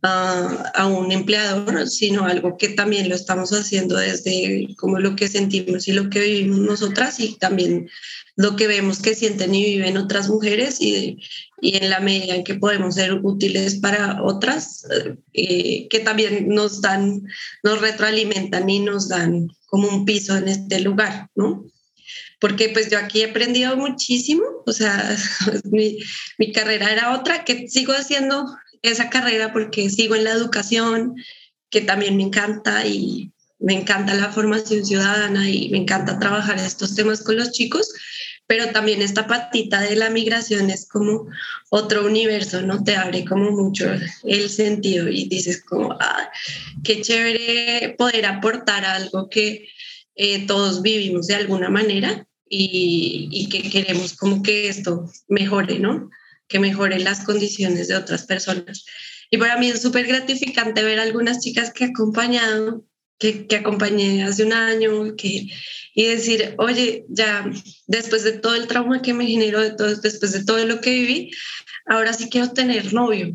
[0.03, 5.28] a, a, un empleador, sino algo que también lo estamos haciendo desde como lo que
[5.28, 7.91] sentimos y lo que vivimos nosotras y también
[8.36, 11.18] lo que vemos que sienten y viven otras mujeres y,
[11.61, 14.87] y en la medida en que podemos ser útiles para otras,
[15.33, 17.23] eh, que también nos dan,
[17.63, 21.65] nos retroalimentan y nos dan como un piso en este lugar, ¿no?
[22.41, 25.17] Porque pues yo aquí he aprendido muchísimo, o sea,
[25.65, 25.99] mi,
[26.39, 28.47] mi carrera era otra, que sigo haciendo
[28.83, 31.15] esa carrera porque sigo en la educación,
[31.71, 36.95] que también me encanta y me encanta la formación ciudadana y me encanta trabajar estos
[36.95, 37.93] temas con los chicos,
[38.49, 41.26] pero también esta patita de la migración es como
[41.68, 42.82] otro universo, ¿no?
[42.82, 43.84] Te abre como mucho
[44.24, 46.30] el sentido y dices como, ah,
[46.82, 49.68] qué chévere poder aportar algo que
[50.16, 56.09] eh, todos vivimos de alguna manera y, y, que queremos como que esto mejore, ¿no?
[56.49, 58.86] Que mejore las condiciones de otras personas.
[59.30, 62.82] Y para mí es súper gratificante ver algunas chicas que he acompañado,
[63.19, 65.49] que, que acompañé hace un año, que
[65.99, 67.51] y decir, oye, ya
[67.89, 70.93] después de todo el trauma que me generó, de todo, después de todo lo que
[70.93, 71.33] viví,
[71.87, 73.35] ahora sí quiero tener novio,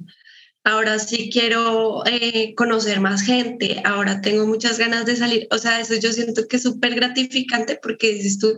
[0.63, 5.45] ahora sí quiero eh, conocer más gente, ahora tengo muchas ganas de salir.
[5.51, 8.57] O sea, eso yo siento que es súper gratificante porque dices tú,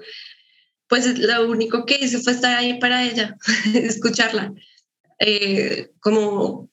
[0.87, 3.35] pues lo único que hice fue estar ahí para ella,
[3.73, 4.53] escucharla,
[5.17, 6.69] eh, como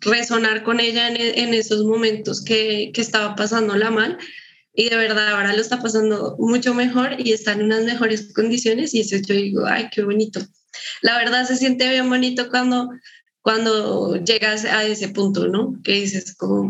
[0.00, 4.18] resonar con ella en, en esos momentos que, que estaba pasándola mal
[4.72, 8.94] y de verdad ahora lo está pasando mucho mejor y está en unas mejores condiciones
[8.94, 10.40] y eso yo digo, ay, qué bonito.
[11.02, 12.88] La verdad se siente bien bonito cuando,
[13.42, 15.78] cuando llegas a ese punto, ¿no?
[15.82, 16.68] Que dices como,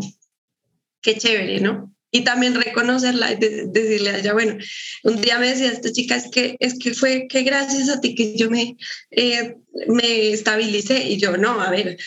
[1.01, 1.95] qué chévere, ¿no?
[2.13, 4.57] Y también reconocerla y decirle a ella, bueno,
[5.03, 8.15] un día me decía esta chica, es que, es que fue que gracias a ti
[8.15, 8.75] que yo me,
[9.11, 9.55] eh,
[9.87, 11.97] me estabilicé y yo, no, a ver,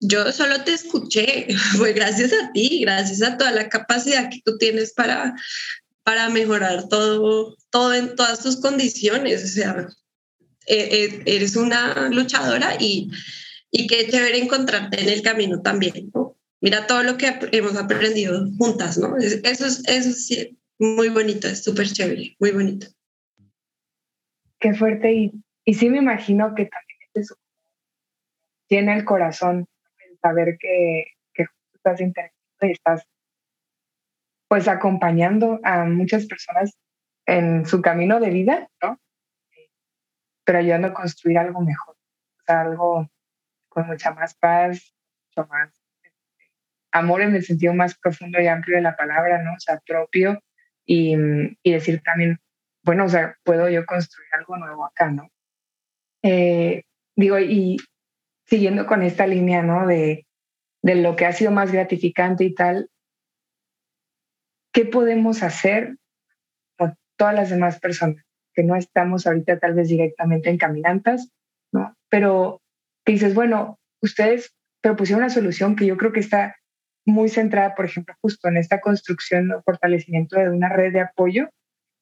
[0.00, 1.46] yo solo te escuché,
[1.76, 5.34] fue gracias a ti, gracias a toda la capacidad que tú tienes para,
[6.02, 9.44] para mejorar todo, todo en todas tus condiciones.
[9.44, 9.88] O sea,
[10.66, 13.10] e, e, eres una luchadora y,
[13.70, 16.10] y qué chévere encontrarte en el camino también.
[16.62, 19.16] Mira todo lo que hemos aprendido juntas, ¿no?
[19.16, 22.86] Eso es, eso es muy bonito, es súper chévere, muy bonito.
[24.58, 25.32] Qué fuerte y,
[25.64, 27.26] y sí me imagino que también
[28.68, 29.66] tiene el corazón
[30.20, 33.06] saber que, que estás interesado y estás
[34.48, 36.76] pues acompañando a muchas personas
[37.26, 38.98] en su camino de vida, ¿no?
[40.44, 43.08] Pero ayudando a construir algo mejor, o sea, algo
[43.68, 44.92] con mucha más paz,
[45.28, 46.50] mucho más este,
[46.90, 49.52] amor en el sentido más profundo y amplio de la palabra, ¿no?
[49.52, 50.42] O sea, propio
[50.84, 51.14] y,
[51.62, 52.40] y decir también,
[52.82, 55.30] bueno, o sea, puedo yo construir algo nuevo acá, ¿no?
[56.22, 56.82] Eh,
[57.14, 57.76] digo, y,
[58.50, 59.86] siguiendo con esta línea, ¿no?
[59.86, 60.26] De,
[60.82, 62.90] de lo que ha sido más gratificante y tal,
[64.72, 65.96] ¿qué podemos hacer
[66.76, 71.30] con todas las demás personas que no estamos ahorita tal vez directamente en caminantas,
[71.72, 71.94] ¿no?
[72.08, 72.60] Pero
[73.06, 76.56] dices, bueno, ustedes propusieron una solución que yo creo que está
[77.06, 81.48] muy centrada, por ejemplo, justo en esta construcción o fortalecimiento de una red de apoyo,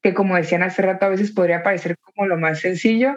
[0.03, 3.17] que como decían hace rato, a veces podría parecer como lo más sencillo,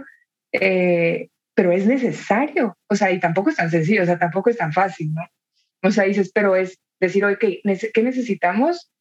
[0.51, 4.57] eh, pero es necesario, o sea, y tampoco es tan sencillo, o sea, tampoco es
[4.57, 5.21] tan fácil, ¿no?
[5.83, 7.61] O sea, dices, pero es decir, oye, ¿qué,
[7.93, 8.91] ¿qué necesitamos?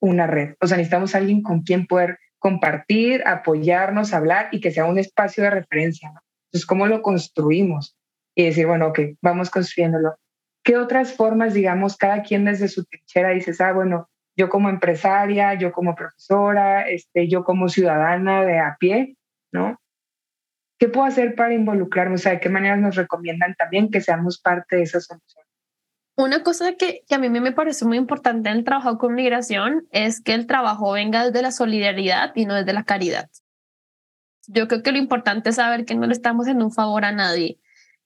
[0.00, 0.54] Una red.
[0.60, 5.42] O sea, necesitamos alguien con quien poder compartir, apoyarnos, hablar y que sea un espacio
[5.44, 6.10] de referencia.
[6.10, 6.20] ¿no?
[6.46, 7.96] Entonces, ¿cómo lo construimos?
[8.34, 10.16] Y decir, bueno, ok, vamos construyéndolo.
[10.62, 15.54] ¿Qué otras formas, digamos, cada quien desde su trinchera dices, ah, bueno, yo como empresaria,
[15.54, 19.16] yo como profesora, este, yo como ciudadana de a pie,
[19.52, 19.78] ¿no?
[20.78, 22.14] ¿Qué puedo hacer para involucrarme?
[22.14, 25.44] O sea, ¿de qué maneras nos recomiendan también que seamos parte de esa solución?
[26.16, 29.88] Una cosa que, que, a mí me parece muy importante en el trabajo con migración
[29.90, 33.28] es que el trabajo venga desde la solidaridad y no desde la caridad.
[34.46, 37.12] Yo creo que lo importante es saber que no le estamos haciendo un favor a
[37.12, 37.58] nadie.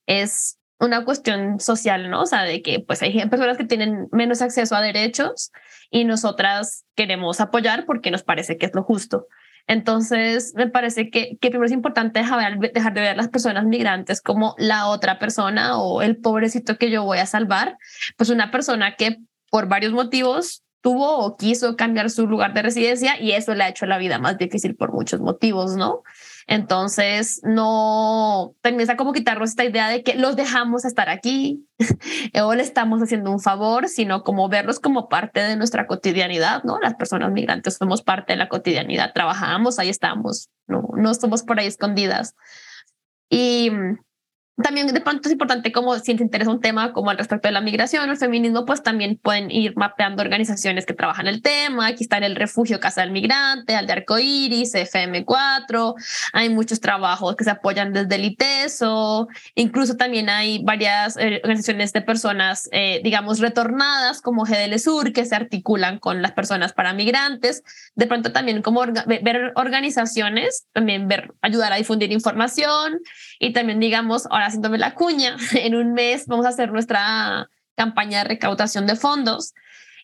[0.07, 2.21] Es una cuestión social, ¿no?
[2.21, 5.51] O sea, de que pues hay personas que tienen menos acceso a derechos
[5.91, 9.27] y nosotras queremos apoyar porque nos parece que es lo justo.
[9.69, 13.65] Entonces, me parece que, que primero es importante dejar, dejar de ver a las personas
[13.65, 17.77] migrantes como la otra persona o el pobrecito que yo voy a salvar,
[18.17, 19.19] pues una persona que
[19.51, 23.69] por varios motivos tuvo o quiso cambiar su lugar de residencia y eso le ha
[23.69, 26.01] hecho la vida más difícil por muchos motivos, ¿no?
[26.51, 31.63] Entonces, no, también está como quitarnos esta idea de que los dejamos estar aquí
[32.43, 36.79] o le estamos haciendo un favor, sino como verlos como parte de nuestra cotidianidad, ¿no?
[36.79, 41.59] Las personas migrantes somos parte de la cotidianidad, trabajamos, ahí estamos, no, no somos por
[41.59, 42.33] ahí escondidas.
[43.29, 43.71] Y
[44.63, 47.53] también de pronto es importante como si te interesa un tema como al respecto de
[47.53, 51.87] la migración o el feminismo, pues también pueden ir mapeando organizaciones que trabajan el tema.
[51.87, 55.93] Aquí está el Refugio Casa del Migrante, el de Arcoiris, FM4.
[56.33, 59.27] Hay muchos trabajos que se apoyan desde el ITESO.
[59.55, 65.25] Incluso también hay varias eh, organizaciones de personas, eh, digamos, retornadas como GDL Sur, que
[65.25, 67.63] se articulan con las personas para migrantes.
[67.95, 72.99] De pronto también como ver organizaciones, también ver, ayudar a difundir información
[73.39, 78.19] y también, digamos, ahora haciéndome la cuña, en un mes vamos a hacer nuestra campaña
[78.19, 79.53] de recaudación de fondos.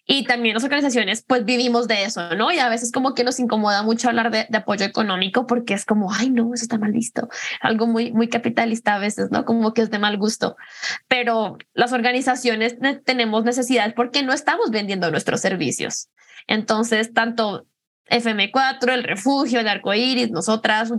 [0.07, 2.51] Y también las organizaciones, pues vivimos de eso, ¿no?
[2.51, 6.13] Y a veces como que nos incomoda mucho hablar de, apoyo económico porque es como,
[6.13, 7.27] ay, no, eso está mal visto.
[7.59, 9.45] Algo muy, muy capitalista a veces, ¿no?
[9.45, 10.57] Como que es de mal gusto.
[11.07, 16.09] Pero las organizaciones tenemos necesidades porque no estamos vendiendo nuestros servicios.
[16.45, 17.65] Entonces, tanto
[18.09, 20.91] FM4, el refugio, el arco iris, nosotras,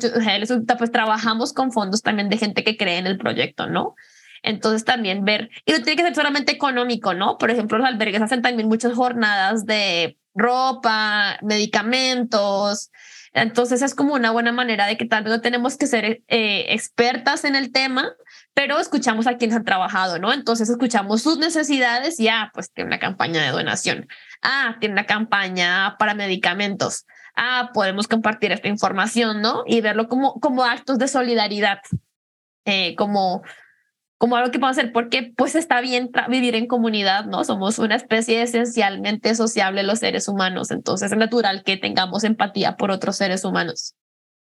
[0.79, 3.95] pues trabajamos con fondos también de gente que cree en el proyecto, ¿no?
[4.43, 7.39] Entonces también ver, y no tiene que ser solamente económico, ¿no?
[7.39, 12.91] Por ejemplo, los albergues hacen también muchas jornadas de ropa, medicamentos.
[13.33, 17.45] Entonces es como una buena manera de que tal no tenemos que ser eh, expertas
[17.45, 18.13] en el tema,
[18.57, 20.33] pero escuchamos a quienes han trabajado, ¿no?
[20.33, 24.09] Entonces escuchamos sus necesidades y, ah, pues tiene una campaña de donación.
[24.41, 27.05] Ah, tiene una campaña para medicamentos.
[27.37, 29.63] Ah, podemos compartir esta información, ¿no?
[29.67, 31.81] Y verlo como, como actos de solidaridad,
[32.65, 33.43] eh, como,
[34.17, 37.45] como algo que podemos hacer, porque pues está bien vivir en comunidad, ¿no?
[37.45, 42.91] Somos una especie esencialmente sociable los seres humanos, entonces es natural que tengamos empatía por
[42.91, 43.97] otros seres humanos.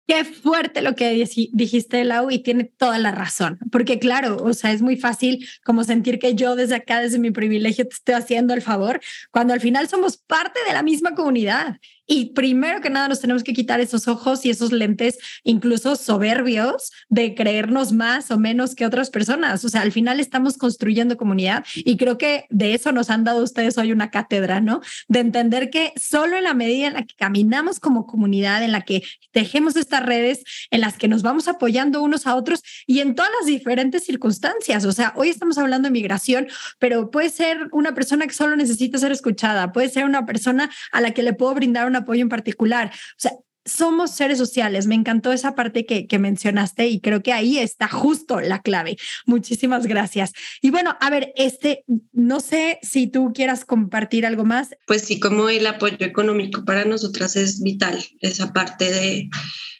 [0.06, 1.10] Qué fuerte lo que
[1.52, 5.82] dijiste, Lau, y tiene toda la razón, porque claro, o sea, es muy fácil como
[5.82, 9.00] sentir que yo desde acá, desde mi privilegio, te estoy haciendo el favor,
[9.32, 13.42] cuando al final somos parte de la misma comunidad y primero que nada nos tenemos
[13.42, 18.86] que quitar esos ojos y esos lentes, incluso soberbios, de creernos más o menos que
[18.86, 19.64] otras personas.
[19.64, 23.42] O sea, al final estamos construyendo comunidad y creo que de eso nos han dado
[23.42, 24.80] ustedes hoy una cátedra, ¿no?
[25.08, 28.82] De entender que solo en la medida en la que caminamos como comunidad, en la
[28.82, 29.02] que
[29.32, 33.30] tejemos estas redes, en las que nos vamos apoyando unos a otros y en todas
[33.38, 34.84] las diferentes circunstancias.
[34.84, 36.46] O sea, hoy estamos hablando de migración,
[36.78, 41.00] pero puede ser una persona que solo necesita ser escuchada, puede ser una persona a
[41.00, 42.90] la que le puedo brindar una apoyo en particular.
[42.92, 43.32] O sea,
[43.66, 44.86] somos seres sociales.
[44.86, 48.96] Me encantó esa parte que, que, mencionaste y creo que ahí está justo la clave.
[49.26, 50.32] Muchísimas gracias.
[50.62, 54.70] Y bueno, a ver, este, no sé si tú quieras compartir algo más.
[54.86, 59.28] Pues sí, como el apoyo económico para nosotras es vital, esa parte de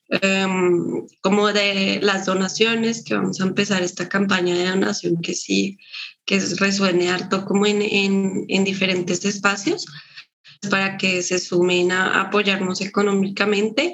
[0.09, 5.79] em, como de las donaciones, que vamos a empezar esta campaña de donación que sí,
[6.25, 9.87] que resuene harto como en, en, en diferentes espacios
[10.71, 13.93] para que se sumen a apoyarnos económicamente.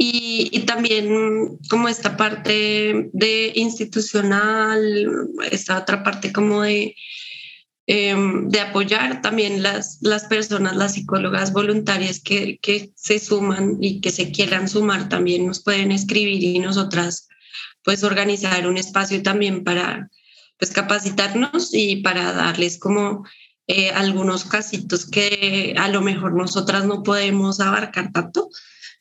[0.00, 6.94] Y, también como esta parte de institucional, esta otra parte como de,
[7.86, 14.00] em, de apoyar también las, las personas, las psicólogas voluntarias que, que se suman y
[14.00, 17.28] que se quieran sumar también nos pueden escribir y nosotras
[17.82, 20.10] pues organizar un espacio también para
[20.58, 23.24] pues capacitarnos y para darles como
[23.68, 28.48] eh, algunos casitos que a lo mejor nosotras no podemos abarcar tanto,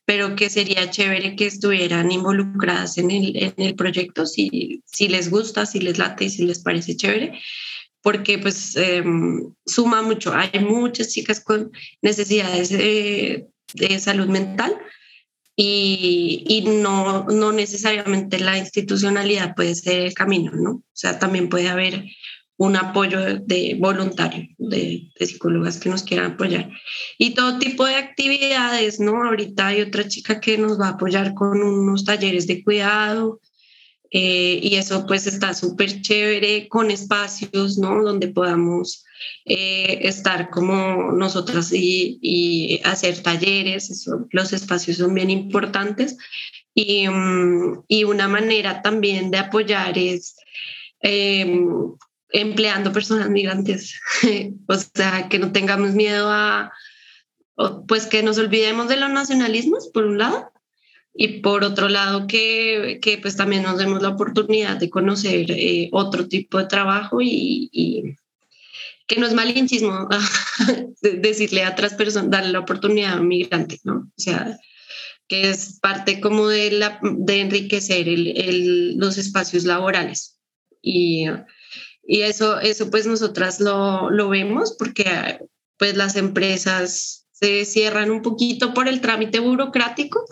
[0.03, 5.29] pero que sería chévere que estuvieran involucradas en el, en el proyecto, si, si les
[5.29, 7.39] gusta, si les late y si les parece chévere,
[8.01, 10.33] porque pues em, suma mucho.
[10.33, 14.77] Hay muchas chicas con necesidades de, de salud mental
[15.55, 20.71] y, y, no, no necesariamente la institucionalidad puede ser el camino, ¿no?
[20.71, 22.05] O sea, también puede haber
[22.57, 26.69] un apoyo de voluntario, de, psicólogas que nos quieran apoyar.
[27.17, 29.23] Y todo tipo de actividades, ¿no?
[29.23, 33.39] Ahorita hay otra chica que nos va a apoyar con unos talleres de cuidado.
[34.09, 38.01] Eh, y eso pues está súper chévere con espacios, ¿no?
[38.01, 39.03] Donde podamos
[39.45, 46.17] eh, estar como nosotras y, y hacer talleres, eso, los espacios son bien importantes.
[46.73, 50.37] Y, mm, y una manera también de apoyar es
[51.01, 51.45] eh,
[52.29, 53.99] empleando personas migrantes.
[54.67, 56.71] o sea, que no tengamos miedo a,
[57.87, 60.51] pues que nos olvidemos de los nacionalismos, por un lado,
[61.13, 65.89] y por otro lado que, que pues también nos demos la oportunidad de conocer eh,
[65.91, 68.15] otro tipo de trabajo y, y
[69.07, 70.07] que no es malinchismo
[71.01, 74.11] decirle a otras personas, darle la oportunidad a un migrante, ¿no?
[74.15, 74.59] O sea,
[75.27, 80.37] que es parte como de, la, de enriquecer el, el, los espacios laborales.
[80.81, 81.25] Y,
[82.07, 85.39] y, eso, eso pues nosotras lo, lo vemos porque
[85.77, 90.25] pues las empresas se cierran un poquito por el trámite burocrático.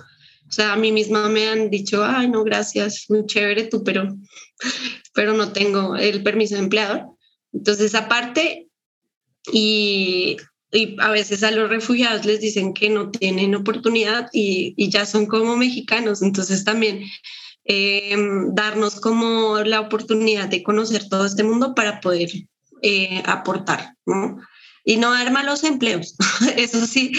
[0.47, 4.15] O sea, a mí misma me han dicho, ay, no, gracias, muy chévere tú, pero,
[5.13, 7.05] pero no tengo el permiso de empleador.
[7.51, 8.67] Entonces, aparte,
[9.51, 10.37] y,
[10.71, 15.05] y, a veces a los refugiados les dicen que no tienen oportunidad y, y ya
[15.05, 16.21] son como mexicanos.
[16.21, 17.03] Entonces, también
[17.65, 18.15] eh,
[18.53, 22.29] darnos como la oportunidad de conocer todo este mundo para poder
[22.81, 24.37] eh, aportar, ¿no?
[24.85, 26.15] y no dar malos empleos.
[26.55, 27.11] Eso sí,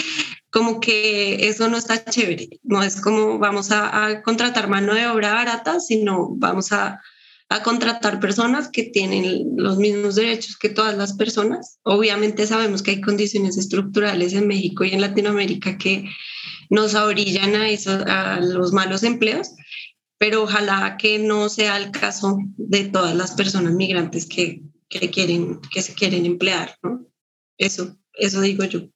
[0.49, 2.47] como que eso no está chévere.
[2.63, 7.01] No es como vamos a, contratar mano de obra barata, sino vamos a,
[7.49, 11.79] a, contratar personas que tienen los mismos derechos que todas las personas.
[11.83, 16.05] Obviamente sabemos que hay condiciones estructurales en México y en Latinoamérica que
[16.69, 19.49] nos orillan a, eso, a los malos empleos,
[20.17, 25.59] pero ojalá que no sea el caso de todas las personas migrantes que, que, quieren,
[25.71, 27.05] que se quieren emplear, ¿no?
[27.57, 28.89] Eso, eso digo yo.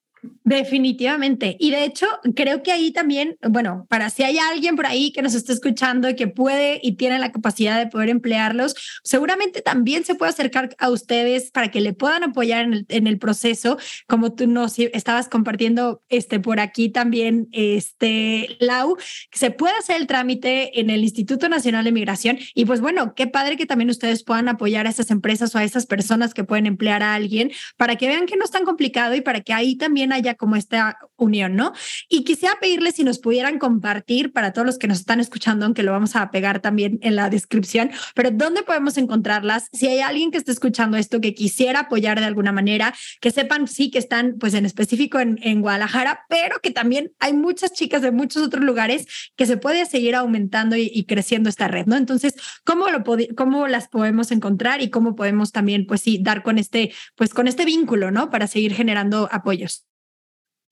[0.44, 1.56] Definitivamente.
[1.60, 2.06] Y de hecho,
[2.36, 6.10] creo que ahí también, bueno, para si hay alguien por ahí que nos está escuchando
[6.10, 10.76] y que puede y tiene la capacidad de poder emplearlos, seguramente también se puede acercar
[10.78, 14.78] a ustedes para que le puedan apoyar en el, en el proceso, como tú nos
[14.78, 18.98] estabas compartiendo este, por aquí también, este, Lau,
[19.32, 22.38] que se puede hacer el trámite en el Instituto Nacional de Migración.
[22.54, 25.64] Y pues bueno, qué padre que también ustedes puedan apoyar a esas empresas o a
[25.64, 29.16] esas personas que pueden emplear a alguien para que vean que no es tan complicado
[29.16, 31.74] y para que ahí también haya como esta unión, ¿no?
[32.10, 35.84] Y quisiera pedirles si nos pudieran compartir para todos los que nos están escuchando, aunque
[35.84, 39.70] lo vamos a pegar también en la descripción, pero ¿dónde podemos encontrarlas?
[39.72, 43.68] Si hay alguien que esté escuchando esto que quisiera apoyar de alguna manera, que sepan
[43.68, 48.02] sí que están pues en específico en, en Guadalajara, pero que también hay muchas chicas
[48.02, 49.06] de muchos otros lugares
[49.36, 51.96] que se puede seguir aumentando y, y creciendo esta red, ¿no?
[51.96, 53.04] Entonces, ¿cómo, lo
[53.36, 57.48] ¿cómo las podemos encontrar y cómo podemos también pues sí dar con este, pues con
[57.48, 58.30] este vínculo, ¿no?
[58.30, 59.86] Para seguir generando apoyos.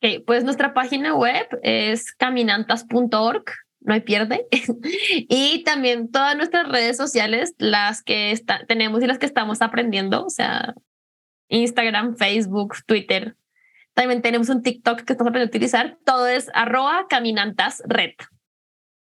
[0.01, 3.43] Okay, pues nuestra página web es caminantas.org,
[3.81, 4.47] no hay pierde.
[5.27, 10.25] y también todas nuestras redes sociales, las que está, tenemos y las que estamos aprendiendo,
[10.25, 10.73] o sea,
[11.49, 13.35] Instagram, Facebook, Twitter.
[13.93, 15.97] También tenemos un TikTok que estamos aprendiendo a utilizar.
[16.05, 18.13] Todo es arroba caminantasred.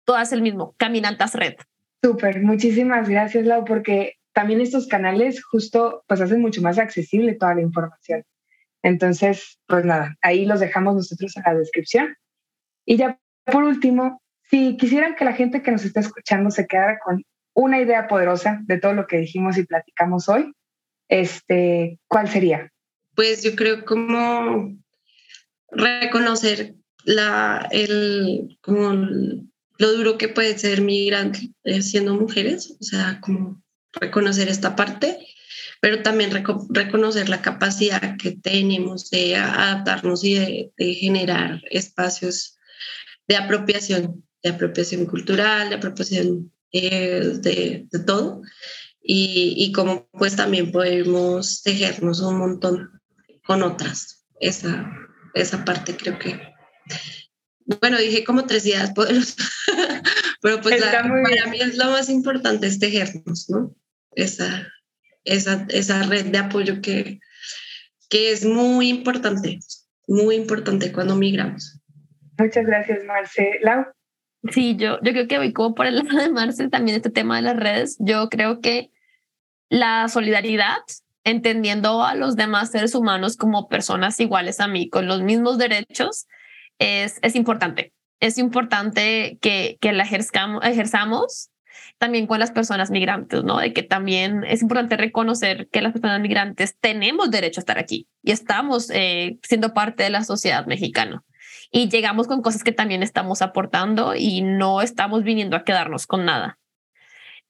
[0.06, 1.56] Todo es el mismo, caminantasred.
[2.04, 7.56] Súper, muchísimas gracias, Lau, porque también estos canales justo pues hacen mucho más accesible toda
[7.56, 8.26] la información.
[8.84, 12.16] Entonces, pues nada, ahí los dejamos nosotros en la descripción.
[12.86, 17.00] Y ya por último, si quisieran que la gente que nos está escuchando se quedara
[17.04, 17.24] con
[17.54, 20.54] una idea poderosa de todo lo que dijimos y platicamos hoy,
[21.08, 22.72] este, ¿cuál sería?
[23.16, 24.76] Pues yo creo como
[25.72, 33.20] reconocer la, el, como lo duro que puede ser migrante eh, siendo mujeres, o sea,
[33.22, 33.62] como
[33.94, 35.20] reconocer esta parte
[35.84, 36.32] pero también
[36.70, 42.58] reconocer la capacidad que tenemos de adaptarnos y de, generar espacios
[43.28, 48.44] de apropiación, de apropiación cultural, de apropiación eh, de, de, todo,
[49.02, 53.02] y, y cómo pues también podemos tejernos un montón
[53.46, 54.26] con otras.
[54.40, 54.90] Esa,
[55.34, 56.40] esa parte creo que
[57.82, 59.36] bueno, dije como tres ideas poderosas,
[60.42, 61.04] pero pues para
[61.50, 63.76] mí es lo más importante es tejernos, ¿no?
[64.16, 64.72] Esa,
[65.24, 67.19] esa, esa red de apoyo que,
[68.09, 69.59] que es muy importante,
[70.07, 71.80] muy importante cuando migramos.
[72.38, 73.59] Muchas gracias, Marce.
[73.61, 73.86] Lau.
[74.51, 77.38] Sí, yo, yo creo que voy como por el lado de Marce también este tema
[77.38, 77.97] de las redes.
[77.99, 78.91] Yo creo que
[79.69, 80.80] la solidaridad,
[81.24, 86.28] entendiendo a los demás seres humanos como personas iguales a mí, con los mismos derechos,
[86.80, 87.93] es, es importante.
[88.19, 91.49] Es importante que, que la ejerzamos
[91.97, 93.59] también con las personas migrantes, ¿no?
[93.59, 98.07] De que también es importante reconocer que las personas migrantes tenemos derecho a estar aquí
[98.21, 101.24] y estamos eh, siendo parte de la sociedad mexicana.
[101.71, 106.26] Y llegamos con cosas que también estamos aportando y no estamos viniendo a quedarnos con
[106.26, 106.59] nada.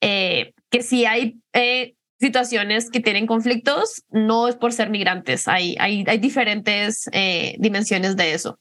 [0.02, 5.76] Eh, que si hay eh, situaciones que tienen conflictos, no es por ser migrantes, hay,
[5.80, 7.10] hay, hay diferentes
[7.58, 8.60] dimensiones de eso.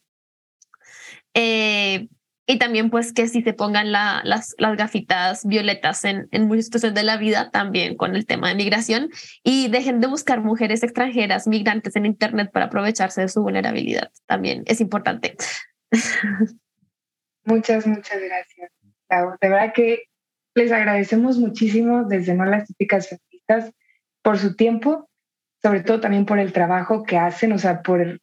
[2.52, 6.94] Y también pues que si se pongan las, las gafitas violetas en, en muchas situaciones
[6.94, 9.08] de la vida, también con el tema de migración,
[9.42, 14.10] y dejen de buscar mujeres extranjeras, migrantes en Internet para aprovecharse de su vulnerabilidad.
[14.26, 15.36] También es importante.
[17.44, 18.70] Muchas, muchas gracias.
[19.40, 20.04] De verdad que
[20.54, 23.72] les agradecemos muchísimo desde No las típicas feministas
[24.22, 25.10] por su tiempo,
[25.60, 28.20] sobre todo también por el trabajo que hacen, o sea, por,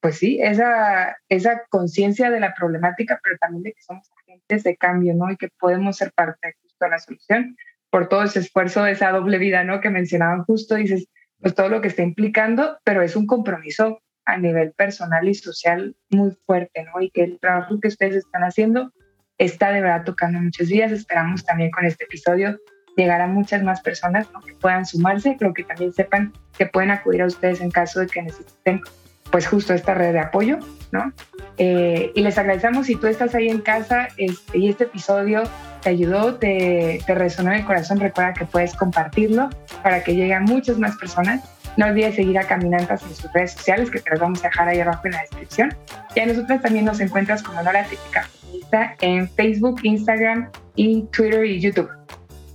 [0.00, 4.76] pues sí, esa, esa conciencia de la problemática, pero también de que somos agentes de
[4.76, 5.30] cambio, ¿no?
[5.30, 7.56] Y que podemos ser parte justo de la solución
[7.90, 9.80] por todo ese esfuerzo, esa doble vida, ¿no?
[9.80, 11.08] Que mencionaban justo, dices,
[11.40, 15.96] pues todo lo que está implicando, pero es un compromiso a nivel personal y social
[16.10, 17.00] muy fuerte, ¿no?
[17.02, 18.92] Y que el trabajo que ustedes están haciendo
[19.38, 20.92] está de verdad tocando muchos días.
[20.92, 22.58] Esperamos también con este episodio
[22.96, 27.22] llegar a muchas más personas que puedan sumarse, pero que también sepan que pueden acudir
[27.22, 28.82] a ustedes en caso de que necesiten
[29.30, 30.58] pues justo esta red de apoyo,
[30.92, 31.12] ¿no?
[31.58, 35.42] Eh, y les agradecemos si tú estás ahí en casa este, y este episodio
[35.82, 39.50] te ayudó, te, te resonó en el corazón, recuerda que puedes compartirlo
[39.82, 41.42] para que lleguen muchas más personas.
[41.76, 44.68] No olvides seguir a Caminantas en sus redes sociales, que te las vamos a dejar
[44.68, 45.74] ahí abajo en la descripción.
[46.14, 51.44] Y a nosotros también nos encuentras como Nora Típica Feminista en Facebook, Instagram y Twitter
[51.44, 51.88] y YouTube.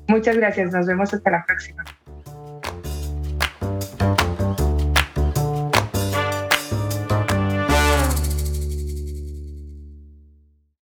[0.08, 1.84] Muchas gracias, nos vemos hasta la próxima.